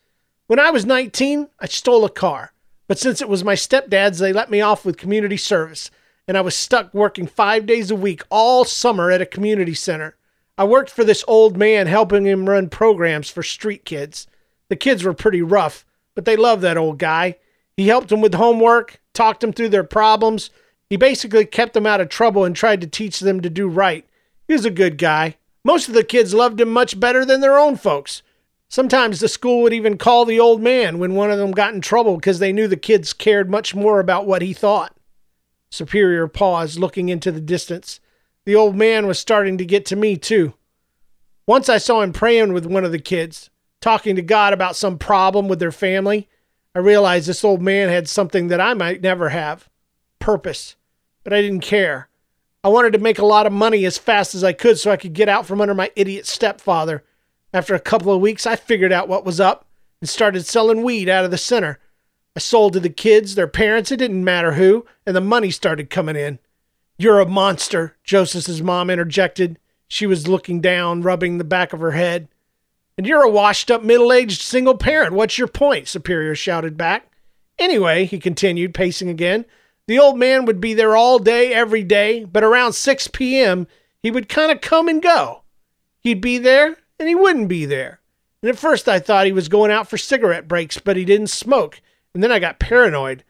When 0.47 0.59
I 0.59 0.71
was 0.71 0.87
19, 0.87 1.49
I 1.61 1.67
stole 1.67 2.07
a 2.07 2.11
car. 2.11 2.55
But 2.88 2.99
since 2.99 3.21
it 3.21 3.29
was 3.29 3.45
my 3.45 3.52
stepdad's, 3.52 4.19
they 4.19 4.33
let 4.33 4.50
me 4.50 4.62
off 4.62 4.87
with 4.87 4.97
community 4.97 5.37
service, 5.37 5.91
and 6.26 6.38
I 6.38 6.41
was 6.41 6.57
stuck 6.57 6.95
working 6.95 7.26
five 7.26 7.67
days 7.67 7.91
a 7.91 7.95
week 7.95 8.23
all 8.31 8.64
summer 8.64 9.11
at 9.11 9.21
a 9.21 9.26
community 9.26 9.75
center. 9.75 10.17
I 10.57 10.64
worked 10.64 10.91
for 10.91 11.05
this 11.05 11.23
old 11.29 11.55
man, 11.55 11.87
helping 11.87 12.25
him 12.25 12.49
run 12.49 12.71
programs 12.71 13.29
for 13.29 13.43
street 13.43 13.85
kids. 13.85 14.26
The 14.71 14.76
kids 14.76 15.05
were 15.05 15.12
pretty 15.12 15.43
rough, 15.43 15.85
but 16.14 16.25
they 16.25 16.35
loved 16.35 16.62
that 16.62 16.79
old 16.79 16.99
guy. 16.99 17.37
He 17.76 17.88
helped 17.88 18.09
them 18.09 18.23
with 18.23 18.33
homework, 18.33 19.02
talked 19.12 19.43
them 19.43 19.52
through 19.52 19.69
their 19.69 19.85
problems, 19.85 20.49
he 20.93 20.99
basically 20.99 21.47
kept 21.47 21.73
them 21.73 21.87
out 21.87 22.03
of 22.03 22.11
trouble 22.11 22.45
and 22.45 22.55
tried 22.55 22.79
to 22.83 22.87
teach 22.87 23.21
them 23.21 23.41
to 23.41 23.49
do 23.49 23.67
right. 23.67 24.07
He 24.47 24.53
was 24.53 24.67
a 24.67 24.71
good 24.71 24.99
guy. 24.99 25.39
Most 25.65 25.89
of 25.89 25.95
the 25.95 26.05
kids 26.05 26.35
loved 26.35 26.61
him 26.61 26.69
much 26.69 27.01
better 27.01 27.25
than 27.25 27.41
their 27.41 27.59
own 27.59 27.77
folks. 27.77 28.21
Sometimes 28.69 29.19
the 29.19 29.27
school 29.27 29.63
would 29.63 29.73
even 29.73 29.97
call 29.97 30.27
the 30.27 30.39
old 30.39 30.61
man 30.61 30.99
when 30.99 31.15
one 31.15 31.31
of 31.31 31.39
them 31.39 31.53
got 31.53 31.73
in 31.73 31.81
trouble 31.81 32.17
because 32.17 32.41
they 32.41 32.53
knew 32.53 32.69
the 32.69 32.77
kids 32.77 33.15
cared 33.15 33.49
much 33.49 33.75
more 33.75 34.01
about 34.01 34.27
what 34.27 34.43
he 34.43 34.53
thought. 34.53 34.95
Superior 35.71 36.29
paused, 36.29 36.79
looking 36.79 37.09
into 37.09 37.33
the 37.33 37.41
distance. 37.41 37.99
The 38.45 38.55
old 38.55 38.77
man 38.77 39.07
was 39.07 39.19
starting 39.19 39.57
to 39.57 39.65
get 39.65 39.87
to 39.87 39.97
me, 39.97 40.19
too. 40.19 40.53
Once 41.47 41.71
I 41.71 41.79
saw 41.79 42.03
him 42.03 42.13
praying 42.13 42.53
with 42.53 42.67
one 42.67 42.85
of 42.85 42.93
the 42.93 42.99
kids, 42.99 43.49
talking 43.81 44.15
to 44.17 44.21
God 44.21 44.53
about 44.53 44.77
some 44.77 44.99
problem 44.99 45.49
with 45.49 45.59
their 45.59 45.73
family. 45.73 46.29
I 46.75 46.81
realized 46.81 47.29
this 47.29 47.45
old 47.45 47.63
man 47.63 47.89
had 47.89 48.11
something 48.11 48.49
that 48.49 48.61
I 48.61 48.75
might 48.75 49.01
never 49.01 49.31
have 49.31 49.71
purpose 50.19 50.77
but 51.25 51.33
I 51.33 51.41
didn't 51.41 51.61
care. 51.61 52.09
I 52.64 52.69
wanted 52.69 52.93
to 52.93 52.99
make 52.99 53.19
a 53.19 53.26
lot 53.26 53.47
of 53.47 53.52
money 53.52 53.85
as 53.85 53.99
fast 53.99 54.35
as 54.35 54.45
I 54.45 54.52
could 54.52 54.79
so 54.79 54.91
I 54.91 54.97
could 54.97 55.12
get 55.12 55.29
out 55.29 55.47
from 55.47 55.61
under 55.61 55.75
my 55.75 55.91
idiot 55.97 56.26
stepfather. 56.26 57.02
After 57.52 57.75
a 57.75 57.81
couple 57.81 58.12
of 58.12 58.21
weeks, 58.21 58.47
I 58.47 58.57
figured 58.57 58.93
out 58.93 59.09
what 59.09 59.25
was 59.25 59.41
up 59.41 59.67
and 60.00 60.09
started 60.09 60.47
selling 60.47 60.83
weed 60.83 61.09
out 61.09 61.25
of 61.25 61.31
the 61.31 61.38
center. 61.38 61.79
I 62.35 62.41
sold 62.41 62.73
to 62.75 62.81
the 62.81 62.88
kids, 62.88 63.35
their 63.35 63.49
parents, 63.49 63.93
it 63.93 63.99
didn't 63.99 64.25
matter 64.25 64.52
who, 64.55 64.87
and 65.07 65.14
the 65.14 65.21
money 65.21 65.50
started 65.50 65.91
coming 65.91 66.17
in. 66.17 66.38
You're 66.99 67.21
a 67.21 67.26
monster, 67.26 67.97
Joseph's 68.05 68.61
mom 68.61 68.88
interjected. 68.88 69.59
She 69.88 70.07
was 70.07 70.29
looking 70.29 70.61
down, 70.61 71.02
rubbing 71.02 71.38
the 71.38 71.45
back 71.45 71.73
of 71.73 71.81
her 71.81 71.91
head. 71.91 72.29
And 72.97 73.07
you're 73.07 73.23
a 73.23 73.29
washed 73.29 73.71
up 73.71 73.83
middle 73.83 74.12
aged 74.12 74.41
single 74.41 74.76
parent. 74.76 75.12
What's 75.12 75.37
your 75.37 75.49
point? 75.49 75.88
Superior 75.88 76.35
shouted 76.35 76.76
back. 76.76 77.11
Anyway, 77.59 78.05
he 78.05 78.19
continued, 78.19 78.73
pacing 78.73 79.09
again, 79.09 79.45
the 79.93 79.99
old 79.99 80.19
man 80.19 80.47
would 80.47 80.59
be 80.59 80.73
there 80.73 80.97
all 80.97 81.19
day, 81.19 81.53
every 81.53 81.85
day, 81.85 82.25
but 82.25 82.43
around 82.43 82.73
6 82.73 83.09
p.m., 83.09 83.67
he 84.03 84.11
would 84.11 84.27
kind 84.27 84.51
of 84.51 84.63
come 84.63 84.89
and 84.89 85.03
go. 85.03 85.43
He'd 86.01 86.23
be 86.23 86.39
there 86.39 86.79
and 86.99 87.07
he 87.11 87.15
wouldn't 87.15 87.49
be 87.49 87.67
there. 87.67 88.01
And 88.41 88.49
at 88.49 88.59
first 88.59 88.89
I 88.89 88.99
thought 88.99 89.27
he 89.27 89.33
was 89.33 89.51
going 89.51 89.71
out 89.71 89.89
for 89.89 89.99
cigarette 89.99 90.49
breaks, 90.49 90.79
but 90.79 90.97
he 90.97 91.05
didn't 91.05 91.27
smoke. 91.27 91.83
And 92.15 92.23
then 92.23 92.33
I 92.33 92.39
got 92.39 92.59
paranoid. 92.59 93.23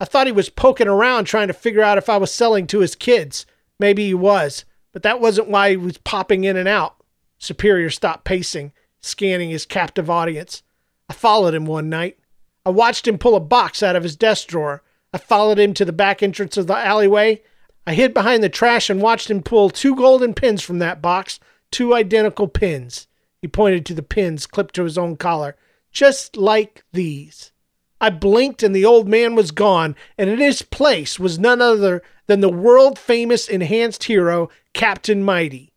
I 0.00 0.06
thought 0.06 0.26
he 0.26 0.32
was 0.32 0.48
poking 0.48 0.88
around 0.88 1.26
trying 1.26 1.48
to 1.48 1.52
figure 1.52 1.82
out 1.82 1.98
if 1.98 2.08
I 2.08 2.16
was 2.16 2.32
selling 2.32 2.66
to 2.68 2.80
his 2.80 2.94
kids. 2.94 3.44
Maybe 3.78 4.06
he 4.06 4.14
was, 4.14 4.64
but 4.94 5.02
that 5.02 5.20
wasn't 5.20 5.50
why 5.50 5.68
he 5.68 5.76
was 5.76 5.98
popping 5.98 6.44
in 6.44 6.56
and 6.56 6.66
out. 6.66 6.96
Superior 7.36 7.90
stopped 7.90 8.24
pacing, 8.24 8.72
scanning 9.02 9.50
his 9.50 9.66
captive 9.66 10.08
audience. 10.08 10.62
I 11.10 11.12
followed 11.12 11.52
him 11.52 11.66
one 11.66 11.90
night. 11.90 12.18
I 12.64 12.70
watched 12.70 13.06
him 13.06 13.18
pull 13.18 13.36
a 13.36 13.40
box 13.40 13.82
out 13.82 13.96
of 13.96 14.02
his 14.02 14.16
desk 14.16 14.48
drawer. 14.48 14.82
I 15.12 15.18
followed 15.18 15.58
him 15.58 15.72
to 15.74 15.84
the 15.84 15.92
back 15.92 16.22
entrance 16.22 16.56
of 16.56 16.66
the 16.66 16.76
alleyway. 16.76 17.42
I 17.86 17.94
hid 17.94 18.12
behind 18.12 18.42
the 18.42 18.48
trash 18.48 18.90
and 18.90 19.00
watched 19.00 19.30
him 19.30 19.42
pull 19.42 19.70
two 19.70 19.94
golden 19.94 20.34
pins 20.34 20.62
from 20.62 20.78
that 20.80 21.00
box, 21.00 21.38
two 21.70 21.94
identical 21.94 22.48
pins. 22.48 23.06
He 23.40 23.48
pointed 23.48 23.86
to 23.86 23.94
the 23.94 24.02
pins 24.02 24.46
clipped 24.46 24.74
to 24.74 24.84
his 24.84 24.98
own 24.98 25.16
collar, 25.16 25.56
just 25.92 26.36
like 26.36 26.84
these. 26.92 27.52
I 28.00 28.10
blinked 28.10 28.62
and 28.62 28.74
the 28.74 28.84
old 28.84 29.08
man 29.08 29.34
was 29.34 29.52
gone, 29.52 29.94
and 30.18 30.28
in 30.28 30.38
his 30.38 30.62
place 30.62 31.18
was 31.18 31.38
none 31.38 31.62
other 31.62 32.02
than 32.26 32.40
the 32.40 32.48
world 32.48 32.98
famous 32.98 33.48
enhanced 33.48 34.04
hero, 34.04 34.50
Captain 34.74 35.22
Mighty. 35.22 35.72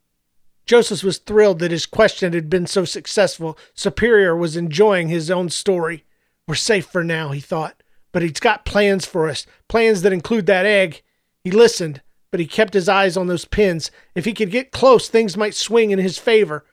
Joseph 0.66 1.02
was 1.02 1.18
thrilled 1.18 1.60
that 1.60 1.70
his 1.70 1.86
question 1.86 2.32
had 2.32 2.50
been 2.50 2.66
so 2.66 2.84
successful. 2.84 3.56
Superior 3.74 4.36
was 4.36 4.56
enjoying 4.56 5.08
his 5.08 5.30
own 5.30 5.48
story. 5.48 6.04
We're 6.46 6.56
safe 6.56 6.86
for 6.86 7.04
now, 7.04 7.30
he 7.30 7.40
thought 7.40 7.80
but 8.12 8.22
he's 8.22 8.40
got 8.40 8.64
plans 8.64 9.06
for 9.06 9.28
us, 9.28 9.46
plans 9.68 10.02
that 10.02 10.12
include 10.12 10.46
that 10.46 10.66
egg. 10.66 11.02
He 11.42 11.50
listened, 11.50 12.02
but 12.30 12.40
he 12.40 12.46
kept 12.46 12.74
his 12.74 12.88
eyes 12.88 13.16
on 13.16 13.26
those 13.26 13.44
pins. 13.44 13.90
If 14.14 14.24
he 14.24 14.32
could 14.32 14.50
get 14.50 14.72
close, 14.72 15.08
things 15.08 15.36
might 15.36 15.54
swing 15.54 15.90
in 15.90 15.98
his 15.98 16.18
favor. 16.18 16.64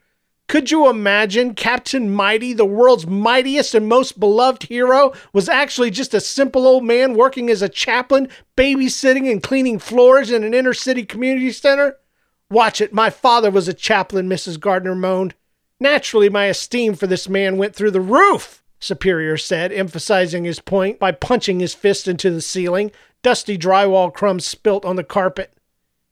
Could 0.48 0.72
you 0.72 0.90
imagine 0.90 1.56
Captain 1.56 2.10
Mighty, 2.10 2.54
the 2.54 2.66
world's 2.66 3.06
mightiest 3.06 3.76
and 3.76 3.86
most 3.86 4.18
beloved 4.18 4.64
hero, 4.64 5.12
was 5.34 5.50
actually 5.50 5.92
just 5.92 6.14
a 6.14 6.22
simple 6.22 6.66
old 6.66 6.86
man 6.86 7.16
working 7.16 7.50
as 7.50 7.62
a 7.62 7.68
chaplain, 7.68 8.30
babysitting 8.56 9.30
and 9.30 9.44
cleaning 9.44 9.78
floors 9.78 10.32
in 10.32 10.46
an 10.46 10.54
inner 10.54 10.74
city 10.74 11.04
community 11.04 11.52
center? 11.52 11.98
Watch 12.50 12.80
it. 12.80 12.94
My 12.94 13.10
father 13.10 13.52
was 13.52 13.68
a 13.68 13.74
chaplain, 13.74 14.30
Mrs. 14.30 14.58
Gardner 14.58 14.96
moaned. 14.96 15.36
Naturally, 15.82 16.30
my 16.30 16.46
esteem 16.46 16.96
for 16.96 17.08
this 17.08 17.28
man 17.28 17.58
went 17.58 17.76
through 17.76 17.92
the 17.92 18.00
roof, 18.00 18.64
Superior 18.80 19.38
said, 19.38 19.72
emphasizing 19.72 20.44
his 20.44 20.60
point 20.60 21.00
by 21.00 21.12
punching 21.12 21.60
his 21.60 21.74
fist 21.74 22.08
into 22.08 22.30
the 22.30 22.42
ceiling, 22.42 22.92
dusty 23.24 23.58
drywall 23.58 24.14
crumbs 24.14 24.46
spilt 24.46 24.86
on 24.86 24.96
the 24.96 25.04
carpet. 25.04 25.54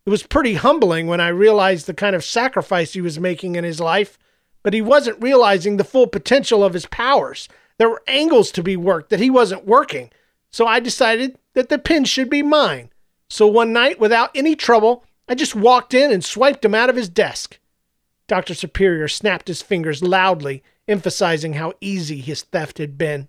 It 0.05 0.09
was 0.09 0.23
pretty 0.23 0.55
humbling 0.55 1.07
when 1.07 1.21
I 1.21 1.27
realized 1.29 1.85
the 1.85 1.93
kind 1.93 2.15
of 2.15 2.23
sacrifice 2.23 2.93
he 2.93 3.01
was 3.01 3.19
making 3.19 3.55
in 3.55 3.63
his 3.63 3.79
life, 3.79 4.17
but 4.63 4.73
he 4.73 4.81
wasn't 4.81 5.21
realizing 5.21 5.77
the 5.77 5.83
full 5.83 6.07
potential 6.07 6.63
of 6.63 6.73
his 6.73 6.85
powers. 6.87 7.47
There 7.77 7.89
were 7.89 8.03
angles 8.07 8.51
to 8.51 8.63
be 8.63 8.77
worked 8.77 9.09
that 9.09 9.19
he 9.19 9.29
wasn't 9.29 9.65
working, 9.65 10.11
so 10.51 10.65
I 10.65 10.79
decided 10.79 11.37
that 11.53 11.69
the 11.69 11.79
pin 11.79 12.05
should 12.05 12.29
be 12.29 12.41
mine. 12.41 12.89
So 13.29 13.47
one 13.47 13.73
night, 13.73 13.99
without 13.99 14.31
any 14.35 14.55
trouble, 14.55 15.03
I 15.27 15.35
just 15.35 15.55
walked 15.55 15.93
in 15.93 16.11
and 16.11 16.23
swiped 16.23 16.63
him 16.63 16.75
out 16.75 16.89
of 16.89 16.95
his 16.95 17.09
desk. 17.09 17.59
Dr. 18.27 18.53
Superior 18.53 19.07
snapped 19.07 19.47
his 19.47 19.61
fingers 19.61 20.03
loudly, 20.03 20.63
emphasizing 20.87 21.53
how 21.53 21.73
easy 21.81 22.19
his 22.19 22.43
theft 22.43 22.77
had 22.77 22.97
been. 22.97 23.27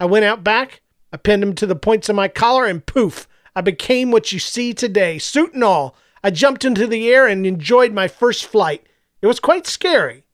I 0.00 0.06
went 0.06 0.24
out 0.24 0.44
back, 0.44 0.82
I 1.12 1.16
pinned 1.16 1.42
him 1.42 1.54
to 1.56 1.66
the 1.66 1.76
points 1.76 2.08
of 2.08 2.16
my 2.16 2.28
collar, 2.28 2.66
and 2.66 2.84
poof, 2.84 3.26
I 3.54 3.60
became 3.60 4.10
what 4.10 4.32
you 4.32 4.38
see 4.38 4.72
today, 4.72 5.18
suit 5.18 5.54
and 5.54 5.64
all. 5.64 5.96
I 6.22 6.30
jumped 6.30 6.64
into 6.64 6.86
the 6.86 7.08
air 7.12 7.26
and 7.26 7.46
enjoyed 7.46 7.92
my 7.92 8.08
first 8.08 8.46
flight. 8.46 8.86
It 9.20 9.26
was 9.26 9.40
quite 9.40 9.66
scary. 9.66 10.24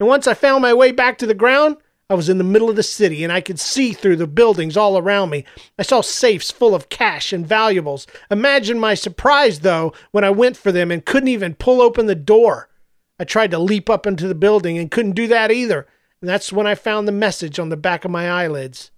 And 0.00 0.08
once 0.08 0.26
I 0.26 0.34
found 0.34 0.62
my 0.62 0.74
way 0.74 0.90
back 0.90 1.18
to 1.18 1.26
the 1.26 1.34
ground, 1.34 1.76
I 2.10 2.14
was 2.14 2.28
in 2.28 2.38
the 2.38 2.44
middle 2.44 2.68
of 2.68 2.76
the 2.76 2.82
city 2.82 3.24
and 3.24 3.32
I 3.32 3.40
could 3.40 3.58
see 3.58 3.92
through 3.92 4.16
the 4.16 4.26
buildings 4.26 4.76
all 4.76 4.98
around 4.98 5.30
me. 5.30 5.44
I 5.78 5.82
saw 5.82 6.00
safes 6.00 6.50
full 6.50 6.74
of 6.74 6.88
cash 6.88 7.32
and 7.32 7.46
valuables. 7.46 8.06
Imagine 8.30 8.78
my 8.78 8.94
surprise, 8.94 9.60
though, 9.60 9.92
when 10.10 10.24
I 10.24 10.30
went 10.30 10.56
for 10.56 10.72
them 10.72 10.90
and 10.90 11.06
couldn't 11.06 11.28
even 11.28 11.54
pull 11.54 11.80
open 11.80 12.06
the 12.06 12.14
door. 12.14 12.68
I 13.18 13.24
tried 13.24 13.52
to 13.52 13.58
leap 13.58 13.88
up 13.88 14.06
into 14.06 14.28
the 14.28 14.34
building 14.34 14.76
and 14.76 14.90
couldn't 14.90 15.12
do 15.12 15.26
that 15.28 15.50
either. 15.50 15.86
And 16.22 16.28
that's 16.28 16.52
when 16.52 16.68
I 16.68 16.76
found 16.76 17.06
the 17.06 17.12
message 17.12 17.58
on 17.58 17.68
the 17.68 17.76
back 17.76 18.04
of 18.04 18.10
my 18.12 18.30
eyelids. 18.30 18.92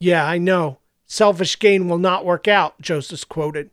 Yeah, 0.00 0.26
I 0.26 0.38
know. 0.38 0.78
Selfish 1.06 1.58
gain 1.58 1.88
will 1.88 1.98
not 1.98 2.24
work 2.24 2.48
out, 2.48 2.80
Joseph 2.80 3.28
quoted. 3.28 3.68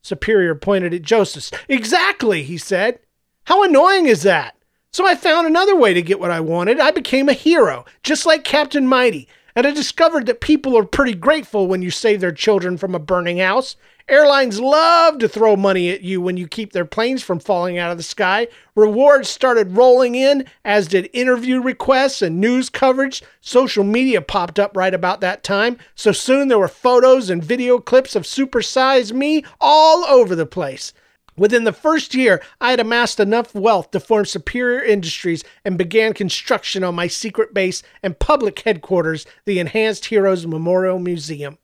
Superior 0.00 0.54
pointed 0.54 0.94
at 0.94 1.02
Joseph. 1.02 1.50
Exactly, 1.68 2.44
he 2.44 2.56
said. 2.56 3.00
How 3.46 3.64
annoying 3.64 4.06
is 4.06 4.22
that? 4.22 4.56
So 4.92 5.04
I 5.04 5.16
found 5.16 5.48
another 5.48 5.74
way 5.74 5.92
to 5.92 6.02
get 6.02 6.20
what 6.20 6.30
I 6.30 6.38
wanted. 6.38 6.78
I 6.78 6.92
became 6.92 7.28
a 7.28 7.32
hero, 7.32 7.84
just 8.04 8.26
like 8.26 8.44
Captain 8.44 8.86
Mighty, 8.86 9.26
and 9.54 9.66
I 9.66 9.70
discovered 9.70 10.26
that 10.26 10.40
people 10.40 10.76
are 10.76 10.84
pretty 10.84 11.14
grateful 11.14 11.66
when 11.66 11.82
you 11.82 11.90
save 11.90 12.20
their 12.20 12.32
children 12.32 12.76
from 12.76 12.94
a 12.94 12.98
burning 12.98 13.38
house. 13.38 13.76
Airlines 14.08 14.58
love 14.58 15.18
to 15.18 15.28
throw 15.28 15.54
money 15.54 15.90
at 15.90 16.02
you 16.02 16.20
when 16.20 16.36
you 16.36 16.48
keep 16.48 16.72
their 16.72 16.84
planes 16.84 17.22
from 17.22 17.38
falling 17.38 17.78
out 17.78 17.90
of 17.90 17.96
the 17.96 18.02
sky. 18.02 18.48
Rewards 18.74 19.28
started 19.28 19.76
rolling 19.76 20.14
in, 20.14 20.44
as 20.64 20.88
did 20.88 21.08
interview 21.12 21.60
requests 21.60 22.20
and 22.20 22.40
news 22.40 22.68
coverage. 22.68 23.22
Social 23.40 23.84
media 23.84 24.20
popped 24.20 24.58
up 24.58 24.76
right 24.76 24.92
about 24.92 25.20
that 25.20 25.44
time, 25.44 25.78
so 25.94 26.10
soon 26.10 26.48
there 26.48 26.58
were 26.58 26.68
photos 26.68 27.30
and 27.30 27.44
video 27.44 27.78
clips 27.78 28.16
of 28.16 28.24
supersized 28.24 29.12
me 29.12 29.44
all 29.60 30.04
over 30.04 30.34
the 30.34 30.46
place. 30.46 30.92
Within 31.36 31.64
the 31.64 31.72
first 31.72 32.14
year, 32.14 32.42
I 32.60 32.70
had 32.70 32.80
amassed 32.80 33.18
enough 33.18 33.54
wealth 33.54 33.90
to 33.92 34.00
form 34.00 34.26
Superior 34.26 34.82
Industries 34.82 35.42
and 35.64 35.78
began 35.78 36.12
construction 36.12 36.84
on 36.84 36.94
my 36.94 37.06
secret 37.06 37.54
base 37.54 37.82
and 38.02 38.18
public 38.18 38.60
headquarters, 38.60 39.24
the 39.46 39.58
Enhanced 39.58 40.06
Heroes 40.06 40.46
Memorial 40.46 40.98
Museum. 40.98 41.56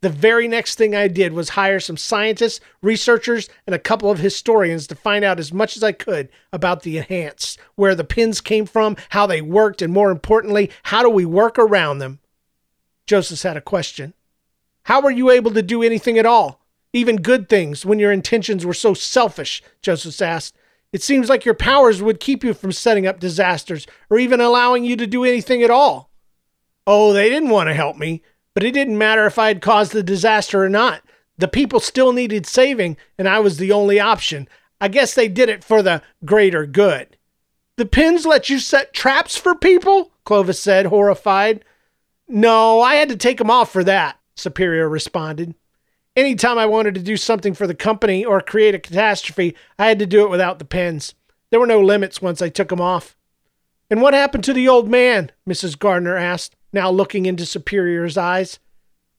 The 0.00 0.10
very 0.10 0.48
next 0.48 0.74
thing 0.74 0.94
I 0.94 1.08
did 1.08 1.32
was 1.32 1.50
hire 1.50 1.80
some 1.80 1.96
scientists, 1.96 2.60
researchers, 2.82 3.48
and 3.66 3.74
a 3.74 3.78
couple 3.78 4.10
of 4.10 4.18
historians 4.18 4.86
to 4.88 4.94
find 4.94 5.24
out 5.24 5.38
as 5.38 5.52
much 5.52 5.76
as 5.76 5.82
I 5.82 5.92
could 5.92 6.28
about 6.52 6.82
the 6.82 6.98
Enhanced, 6.98 7.58
where 7.76 7.94
the 7.94 8.04
pins 8.04 8.40
came 8.40 8.66
from, 8.66 8.96
how 9.10 9.26
they 9.26 9.40
worked, 9.40 9.80
and 9.80 9.92
more 9.92 10.10
importantly, 10.10 10.70
how 10.82 11.02
do 11.02 11.08
we 11.08 11.24
work 11.24 11.58
around 11.58 12.00
them? 12.00 12.18
Joseph 13.06 13.40
had 13.42 13.56
a 13.56 13.62
question. 13.62 14.12
How 14.82 15.00
were 15.00 15.10
you 15.10 15.30
able 15.30 15.52
to 15.52 15.62
do 15.62 15.82
anything 15.82 16.18
at 16.18 16.26
all? 16.26 16.63
Even 16.94 17.16
good 17.16 17.48
things, 17.48 17.84
when 17.84 17.98
your 17.98 18.12
intentions 18.12 18.64
were 18.64 18.72
so 18.72 18.94
selfish? 18.94 19.62
Joseph 19.82 20.22
asked. 20.22 20.56
It 20.92 21.02
seems 21.02 21.28
like 21.28 21.44
your 21.44 21.54
powers 21.54 22.00
would 22.00 22.20
keep 22.20 22.44
you 22.44 22.54
from 22.54 22.70
setting 22.70 23.04
up 23.04 23.18
disasters 23.18 23.84
or 24.08 24.18
even 24.18 24.40
allowing 24.40 24.84
you 24.84 24.96
to 24.96 25.06
do 25.08 25.24
anything 25.24 25.62
at 25.64 25.70
all. 25.70 26.08
Oh, 26.86 27.12
they 27.12 27.28
didn't 27.28 27.48
want 27.48 27.68
to 27.68 27.74
help 27.74 27.96
me, 27.96 28.22
but 28.54 28.62
it 28.62 28.74
didn't 28.74 28.96
matter 28.96 29.26
if 29.26 29.38
I 29.38 29.48
had 29.48 29.60
caused 29.60 29.92
the 29.92 30.04
disaster 30.04 30.62
or 30.62 30.68
not. 30.68 31.02
The 31.36 31.48
people 31.48 31.80
still 31.80 32.12
needed 32.12 32.46
saving, 32.46 32.96
and 33.18 33.28
I 33.28 33.40
was 33.40 33.56
the 33.56 33.72
only 33.72 33.98
option. 33.98 34.48
I 34.80 34.86
guess 34.86 35.14
they 35.14 35.26
did 35.26 35.48
it 35.48 35.64
for 35.64 35.82
the 35.82 36.00
greater 36.24 36.64
good. 36.64 37.16
The 37.76 37.86
pins 37.86 38.24
let 38.24 38.48
you 38.48 38.60
set 38.60 38.92
traps 38.92 39.36
for 39.36 39.56
people? 39.56 40.12
Clovis 40.24 40.60
said, 40.60 40.86
horrified. 40.86 41.64
No, 42.28 42.80
I 42.80 42.94
had 42.94 43.08
to 43.08 43.16
take 43.16 43.38
them 43.38 43.50
off 43.50 43.72
for 43.72 43.82
that, 43.82 44.16
Superior 44.36 44.88
responded. 44.88 45.56
Anytime 46.16 46.58
I 46.58 46.66
wanted 46.66 46.94
to 46.94 47.02
do 47.02 47.16
something 47.16 47.54
for 47.54 47.66
the 47.66 47.74
company 47.74 48.24
or 48.24 48.40
create 48.40 48.74
a 48.74 48.78
catastrophe, 48.78 49.56
I 49.78 49.86
had 49.86 49.98
to 49.98 50.06
do 50.06 50.24
it 50.24 50.30
without 50.30 50.58
the 50.58 50.64
pens. 50.64 51.14
There 51.50 51.58
were 51.58 51.66
no 51.66 51.80
limits 51.80 52.22
once 52.22 52.40
I 52.40 52.48
took 52.48 52.68
them 52.68 52.80
off. 52.80 53.16
And 53.90 54.00
what 54.00 54.14
happened 54.14 54.44
to 54.44 54.52
the 54.52 54.68
old 54.68 54.88
man? 54.88 55.32
Mrs. 55.48 55.78
Gardner 55.78 56.16
asked, 56.16 56.56
now 56.72 56.90
looking 56.90 57.26
into 57.26 57.46
Superior's 57.46 58.16
eyes. 58.16 58.58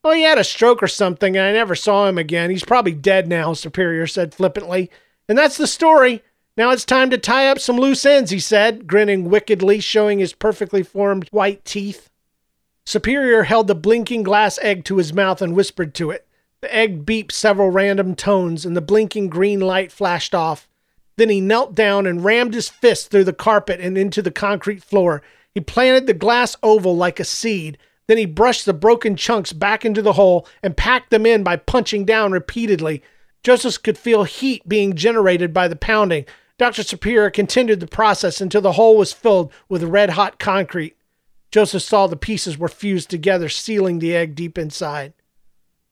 Oh, 0.04 0.12
he 0.12 0.22
had 0.24 0.38
a 0.38 0.44
stroke 0.44 0.84
or 0.84 0.88
something, 0.88 1.36
and 1.36 1.46
I 1.46 1.52
never 1.52 1.76
saw 1.76 2.08
him 2.08 2.18
again. 2.18 2.50
He's 2.50 2.64
probably 2.64 2.94
dead 2.94 3.28
now, 3.28 3.54
Superior 3.54 4.08
said 4.08 4.34
flippantly. 4.34 4.92
And 5.28 5.38
that's 5.38 5.58
the 5.58 5.68
story. 5.68 6.24
Now 6.58 6.72
it's 6.72 6.86
time 6.86 7.10
to 7.10 7.18
tie 7.18 7.48
up 7.48 7.60
some 7.60 7.78
loose 7.78 8.06
ends, 8.06 8.32
he 8.32 8.40
said, 8.40 8.88
grinning 8.88 9.30
wickedly, 9.30 9.80
showing 9.80 10.20
his 10.20 10.34
perfectly 10.34 10.84
formed 10.84 11.28
white 11.30 11.66
teeth. 11.66 12.10
Superior 12.86 13.44
held 13.44 13.68
the 13.68 13.76
blinking 13.76 14.24
glass 14.24 14.60
egg 14.62 14.86
to 14.86 14.98
his 14.98 15.12
mouth 15.12 15.42
and 15.42 15.56
whispered 15.56 15.94
to 15.96 16.12
it. 16.12 16.28
The 16.66 16.76
egg 16.76 17.06
beeped 17.06 17.32
several 17.32 17.70
random 17.70 18.16
tones 18.16 18.66
and 18.66 18.76
the 18.76 18.82
blinking 18.82 19.30
green 19.30 19.60
light 19.60 19.92
flashed 19.92 20.34
off. 20.34 20.68
Then 21.16 21.30
he 21.30 21.40
knelt 21.40 21.76
down 21.76 22.08
and 22.08 22.26
rammed 22.26 22.56
his 22.56 22.70
fist 22.70 23.12
through 23.12 23.26
the 23.26 23.34
carpet 23.34 23.80
and 23.80 23.96
into 23.96 24.20
the 24.24 24.32
concrete 24.32 24.82
floor. 24.82 25.22
He 25.54 25.62
planted 25.62 26.08
the 26.08 26.16
glass 26.16 26.56
oval 26.64 26.98
like 26.98 27.20
a 27.20 27.24
seed. 27.24 27.78
Then 28.08 28.18
he 28.18 28.26
brushed 28.26 28.66
the 28.66 28.74
broken 28.74 29.16
chunks 29.16 29.54
back 29.54 29.86
into 29.86 30.02
the 30.02 30.14
hole 30.14 30.48
and 30.64 30.76
packed 30.76 31.12
them 31.12 31.28
in 31.28 31.44
by 31.44 31.56
punching 31.56 32.04
down 32.04 32.32
repeatedly. 32.32 33.04
Joseph 33.44 33.84
could 33.84 33.96
feel 33.96 34.24
heat 34.24 34.68
being 34.68 34.96
generated 34.96 35.54
by 35.54 35.68
the 35.68 35.76
pounding. 35.76 36.26
Dr. 36.58 36.82
Superior 36.82 37.30
continued 37.30 37.80
the 37.80 37.86
process 37.86 38.42
until 38.42 38.62
the 38.62 38.72
hole 38.72 38.98
was 38.98 39.14
filled 39.14 39.54
with 39.70 39.84
red 39.84 40.10
hot 40.10 40.40
concrete. 40.40 40.98
Joseph 41.52 41.84
saw 41.84 42.08
the 42.08 42.16
pieces 42.16 42.58
were 42.58 42.68
fused 42.68 43.12
together, 43.12 43.50
sealing 43.50 44.00
the 44.00 44.16
egg 44.16 44.34
deep 44.34 44.58
inside. 44.58 45.14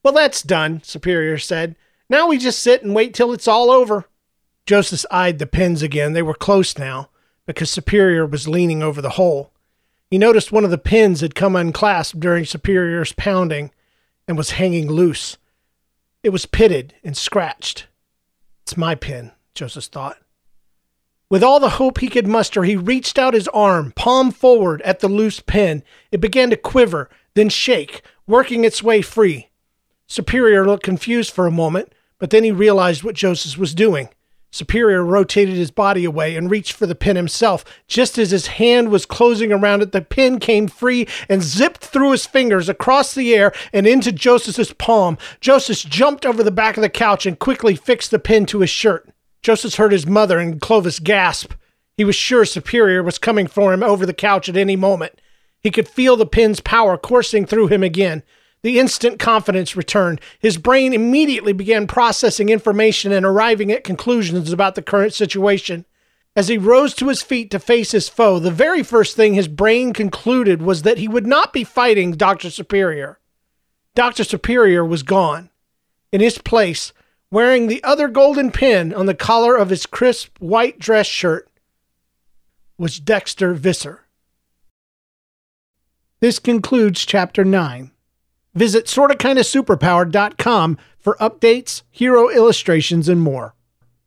Well, 0.04 0.14
that's 0.14 0.42
done, 0.42 0.82
Superior 0.84 1.38
said. 1.38 1.76
Now 2.10 2.28
we 2.28 2.38
just 2.38 2.62
sit 2.62 2.84
and 2.84 2.94
wait 2.94 3.14
till 3.14 3.32
it's 3.32 3.48
all 3.48 3.72
over. 3.72 4.06
Joseph 4.66 5.06
eyed 5.10 5.40
the 5.40 5.48
pins 5.48 5.82
again. 5.82 6.14
They 6.14 6.22
were 6.22 6.34
close 6.34 6.78
now, 6.78 7.10
because 7.46 7.70
Superior 7.70 8.26
was 8.26 8.48
leaning 8.48 8.84
over 8.84 9.02
the 9.02 9.12
hole. 9.12 9.52
He 10.12 10.18
noticed 10.18 10.52
one 10.52 10.64
of 10.64 10.72
the 10.72 10.78
pins 10.78 11.22
had 11.22 11.36
come 11.36 11.56
unclasped 11.56 12.20
during 12.20 12.46
Superior's 12.46 13.14
pounding 13.14 13.72
and 14.28 14.38
was 14.38 14.52
hanging 14.52 14.88
loose. 14.88 15.38
It 16.22 16.30
was 16.30 16.46
pitted 16.46 16.94
and 17.04 17.18
scratched. 17.18 17.88
It's 18.62 18.78
my 18.78 18.96
pin, 18.96 19.32
Joseph 19.56 19.86
thought. 19.86 20.18
With 21.30 21.44
all 21.44 21.60
the 21.60 21.70
hope 21.70 22.00
he 22.00 22.10
could 22.10 22.28
muster, 22.28 22.64
he 22.64 22.76
reached 22.76 23.18
out 23.18 23.34
his 23.34 23.48
arm, 23.50 23.92
palm 23.96 24.32
forward, 24.32 24.82
at 24.84 25.00
the 25.00 25.08
loose 25.08 25.40
pin. 25.40 25.82
It 26.12 26.22
began 26.22 26.52
to 26.52 26.58
quiver, 26.58 27.10
then 27.34 27.50
shake, 27.50 28.04
working 28.28 28.64
its 28.64 28.84
way 28.84 29.02
free. 29.02 29.50
Superior 30.08 30.66
looked 30.66 30.84
confused 30.84 31.32
for 31.32 31.48
a 31.48 31.52
moment, 31.52 31.94
but 32.20 32.30
then 32.30 32.44
he 32.44 32.52
realized 32.52 33.04
what 33.04 33.16
Joseph 33.16 33.58
was 33.58 33.74
doing. 33.74 34.10
Superior 34.54 35.04
rotated 35.04 35.56
his 35.56 35.72
body 35.72 36.06
away 36.06 36.36
and 36.36 36.52
reached 36.52 36.74
for 36.74 36.86
the 36.86 36.94
pin 36.94 37.16
himself. 37.16 37.66
Just 37.88 38.20
as 38.20 38.30
his 38.30 38.46
hand 38.46 38.90
was 38.90 39.04
closing 39.04 39.52
around 39.52 39.82
it, 39.82 39.92
the 39.94 40.02
pin 40.02 40.38
came 40.40 40.68
free 40.68 41.08
and 41.28 41.42
zipped 41.42 41.84
through 41.84 42.12
his 42.12 42.28
fingers 42.28 42.70
across 42.70 43.16
the 43.16 43.34
air 43.34 43.52
and 43.74 43.88
into 43.88 44.12
Joseph's 44.12 44.72
palm. 44.74 45.18
Joseph 45.42 45.90
jumped 45.90 46.24
over 46.24 46.44
the 46.44 46.52
back 46.52 46.78
of 46.78 46.84
the 46.84 46.90
couch 46.90 47.26
and 47.26 47.40
quickly 47.40 47.76
fixed 47.76 48.12
the 48.12 48.20
pin 48.20 48.46
to 48.46 48.60
his 48.60 48.70
shirt. 48.70 49.10
Joseph 49.42 49.74
heard 49.74 49.92
his 49.92 50.06
mother 50.06 50.38
and 50.38 50.62
Clovis 50.62 51.00
gasp. 51.00 51.54
He 51.98 52.06
was 52.06 52.16
sure 52.16 52.46
Superior 52.46 53.02
was 53.02 53.18
coming 53.18 53.48
for 53.48 53.74
him 53.74 53.82
over 53.82 54.06
the 54.06 54.14
couch 54.14 54.48
at 54.48 54.56
any 54.56 54.76
moment. 54.76 55.20
He 55.62 55.72
could 55.72 55.88
feel 55.88 56.16
the 56.16 56.28
pin's 56.28 56.60
power 56.60 56.96
coursing 56.96 57.48
through 57.48 57.70
him 57.70 57.82
again. 57.82 58.22
The 58.64 58.80
instant 58.80 59.20
confidence 59.20 59.76
returned. 59.76 60.22
His 60.40 60.58
brain 60.58 60.94
immediately 60.94 61.52
began 61.52 61.86
processing 61.86 62.48
information 62.48 63.12
and 63.12 63.26
arriving 63.26 63.72
at 63.72 63.84
conclusions 63.84 64.54
about 64.54 64.76
the 64.76 64.82
current 64.82 65.14
situation. 65.14 65.86
As 66.36 66.48
he 66.48 66.58
rose 66.58 66.96
to 66.96 67.10
his 67.10 67.22
feet 67.22 67.52
to 67.52 67.60
face 67.60 67.92
his 67.92 68.10
foe, 68.10 68.40
the 68.40 68.50
very 68.50 68.82
first 68.82 69.16
thing 69.16 69.34
his 69.34 69.50
brain 69.50 69.92
concluded 69.94 70.62
was 70.62 70.82
that 70.82 70.98
he 70.98 71.08
would 71.10 71.28
not 71.28 71.54
be 71.54 71.64
fighting 71.64 72.14
Dr. 72.14 72.50
Superior. 72.50 73.20
Dr. 73.96 74.24
Superior 74.24 74.84
was 74.84 75.04
gone. 75.04 75.52
In 76.12 76.22
his 76.22 76.38
place, 76.38 76.94
wearing 77.30 77.68
the 77.68 77.84
other 77.84 78.08
golden 78.08 78.50
pin 78.50 78.94
on 78.94 79.06
the 79.06 79.14
collar 79.14 79.56
of 79.56 79.70
his 79.70 79.86
crisp 79.86 80.38
white 80.40 80.80
dress 80.80 81.06
shirt, 81.06 81.50
was 82.78 83.00
Dexter 83.00 83.54
Visser. 83.54 84.02
This 86.20 86.40
concludes 86.40 87.06
Chapter 87.06 87.44
9. 87.44 87.92
Visit 88.56 88.86
sortakindasuperpower.com 88.86 90.78
for 91.00 91.18
updates, 91.20 91.82
hero 91.92 92.30
illustrations, 92.30 93.10
and 93.10 93.20
more. 93.20 93.56